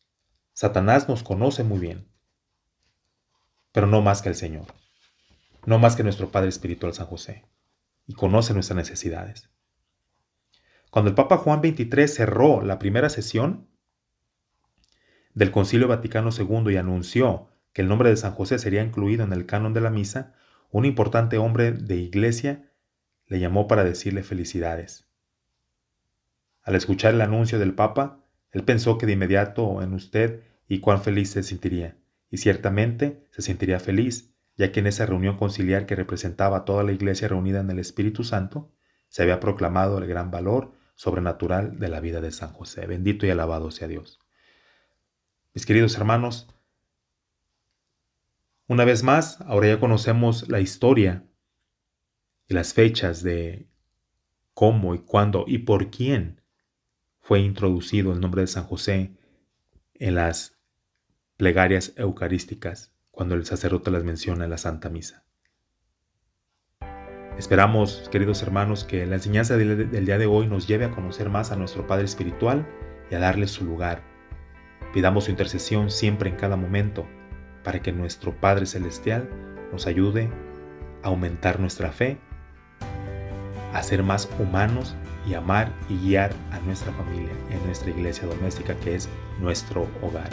Satanás 0.53 1.09
nos 1.09 1.23
conoce 1.23 1.63
muy 1.63 1.79
bien, 1.79 2.07
pero 3.71 3.87
no 3.87 4.01
más 4.01 4.21
que 4.21 4.29
el 4.29 4.35
Señor, 4.35 4.67
no 5.65 5.79
más 5.79 5.95
que 5.95 6.03
nuestro 6.03 6.31
Padre 6.31 6.49
Espiritual 6.49 6.93
San 6.93 7.07
José, 7.07 7.45
y 8.05 8.13
conoce 8.13 8.53
nuestras 8.53 8.77
necesidades. 8.77 9.49
Cuando 10.91 11.09
el 11.09 11.15
Papa 11.15 11.37
Juan 11.37 11.61
XXIII 11.61 12.07
cerró 12.07 12.61
la 12.61 12.77
primera 12.77 13.09
sesión 13.09 13.67
del 15.33 15.51
Concilio 15.51 15.87
Vaticano 15.87 16.29
II 16.37 16.71
y 16.71 16.77
anunció 16.77 17.50
que 17.73 17.81
el 17.81 17.87
nombre 17.87 18.09
de 18.09 18.17
San 18.17 18.33
José 18.33 18.59
sería 18.59 18.83
incluido 18.83 19.23
en 19.23 19.33
el 19.33 19.45
canon 19.45 19.73
de 19.73 19.81
la 19.81 19.89
misa, 19.89 20.33
un 20.71 20.85
importante 20.85 21.37
hombre 21.37 21.71
de 21.71 21.97
iglesia 21.97 22.71
le 23.27 23.39
llamó 23.39 23.67
para 23.67 23.83
decirle 23.83 24.23
felicidades. 24.23 25.07
Al 26.63 26.75
escuchar 26.75 27.13
el 27.13 27.21
anuncio 27.21 27.59
del 27.59 27.73
Papa, 27.73 28.25
él 28.51 28.63
pensó 28.63 28.97
que 28.97 29.05
de 29.05 29.13
inmediato 29.13 29.81
en 29.81 29.93
usted 29.93 30.43
y 30.67 30.79
cuán 30.79 31.01
feliz 31.01 31.31
se 31.31 31.43
sentiría. 31.43 31.97
Y 32.29 32.37
ciertamente 32.37 33.27
se 33.31 33.41
sentiría 33.41 33.79
feliz, 33.79 34.33
ya 34.57 34.71
que 34.71 34.79
en 34.81 34.87
esa 34.87 35.05
reunión 35.05 35.37
conciliar 35.37 35.85
que 35.85 35.95
representaba 35.95 36.57
a 36.57 36.65
toda 36.65 36.83
la 36.83 36.91
iglesia 36.91 37.27
reunida 37.27 37.61
en 37.61 37.69
el 37.71 37.79
Espíritu 37.79 38.23
Santo, 38.23 38.71
se 39.07 39.23
había 39.23 39.39
proclamado 39.39 39.97
el 39.97 40.07
gran 40.07 40.31
valor 40.31 40.73
sobrenatural 40.95 41.79
de 41.79 41.89
la 41.89 41.99
vida 41.99 42.21
de 42.21 42.31
San 42.31 42.53
José. 42.53 42.85
Bendito 42.85 43.25
y 43.25 43.29
alabado 43.29 43.71
sea 43.71 43.87
Dios. 43.87 44.19
Mis 45.53 45.65
queridos 45.65 45.97
hermanos, 45.97 46.47
una 48.71 48.85
vez 48.85 49.03
más, 49.03 49.41
ahora 49.41 49.67
ya 49.67 49.81
conocemos 49.81 50.47
la 50.47 50.61
historia 50.61 51.25
y 52.47 52.53
las 52.53 52.73
fechas 52.73 53.21
de 53.21 53.67
cómo 54.53 54.95
y 54.95 54.99
cuándo 54.99 55.43
y 55.45 55.57
por 55.57 55.91
quién 55.91 56.39
fue 57.19 57.41
introducido 57.41 58.13
el 58.13 58.21
nombre 58.21 58.43
de 58.43 58.47
San 58.47 58.63
José 58.63 59.11
en 59.95 60.15
las 60.15 60.57
plegarias 61.35 61.91
eucarísticas 61.97 62.93
cuando 63.11 63.35
el 63.35 63.45
sacerdote 63.45 63.91
las 63.91 64.05
menciona 64.05 64.45
en 64.45 64.51
la 64.51 64.57
Santa 64.57 64.89
Misa. 64.89 65.25
Esperamos, 67.37 68.07
queridos 68.09 68.41
hermanos, 68.41 68.85
que 68.85 69.05
la 69.05 69.15
enseñanza 69.15 69.57
del, 69.57 70.05
día 70.05 70.17
de 70.17 70.27
hoy 70.27 70.47
nos 70.47 70.65
lleve 70.65 70.85
a 70.85 70.91
conocer 70.91 71.29
más 71.29 71.51
a 71.51 71.57
nuestro 71.57 71.87
Padre 71.87 72.05
Espiritual 72.05 72.65
y 73.09 73.15
a 73.15 73.19
darle 73.19 73.47
su 73.47 73.65
lugar. 73.65 74.01
Pidamos 74.93 75.25
su 75.25 75.31
intercesión 75.31 75.91
siempre 75.91 76.29
en 76.29 76.37
cada 76.37 76.55
momento 76.55 77.05
para 77.63 77.81
que 77.81 77.91
nuestro 77.91 78.33
Padre 78.33 78.65
Celestial 78.65 79.29
nos 79.71 79.87
ayude 79.87 80.29
a 81.03 81.07
aumentar 81.07 81.59
nuestra 81.59 81.91
fe, 81.91 82.17
a 83.73 83.83
ser 83.83 84.03
más 84.03 84.29
humanos 84.39 84.95
y 85.27 85.33
amar 85.33 85.71
y 85.89 85.97
guiar 85.97 86.31
a 86.51 86.59
nuestra 86.59 86.91
familia 86.93 87.31
en 87.49 87.63
nuestra 87.65 87.91
iglesia 87.91 88.27
doméstica 88.27 88.75
que 88.75 88.95
es 88.95 89.09
nuestro 89.39 89.87
hogar. 90.01 90.29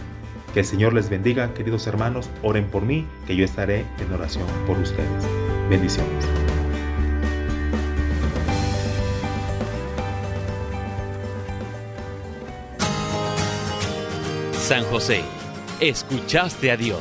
Que 0.52 0.60
el 0.60 0.66
Señor 0.66 0.94
les 0.94 1.10
bendiga, 1.10 1.52
queridos 1.52 1.86
hermanos. 1.86 2.30
Oren 2.42 2.68
por 2.68 2.82
mí, 2.82 3.06
que 3.26 3.36
yo 3.36 3.44
estaré 3.44 3.84
en 3.98 4.12
oración 4.12 4.46
por 4.66 4.78
ustedes. 4.78 5.24
Bendiciones. 5.68 6.24
San 14.68 14.84
José, 14.84 15.22
escuchaste 15.80 16.70
a 16.70 16.76
Dios, 16.76 17.00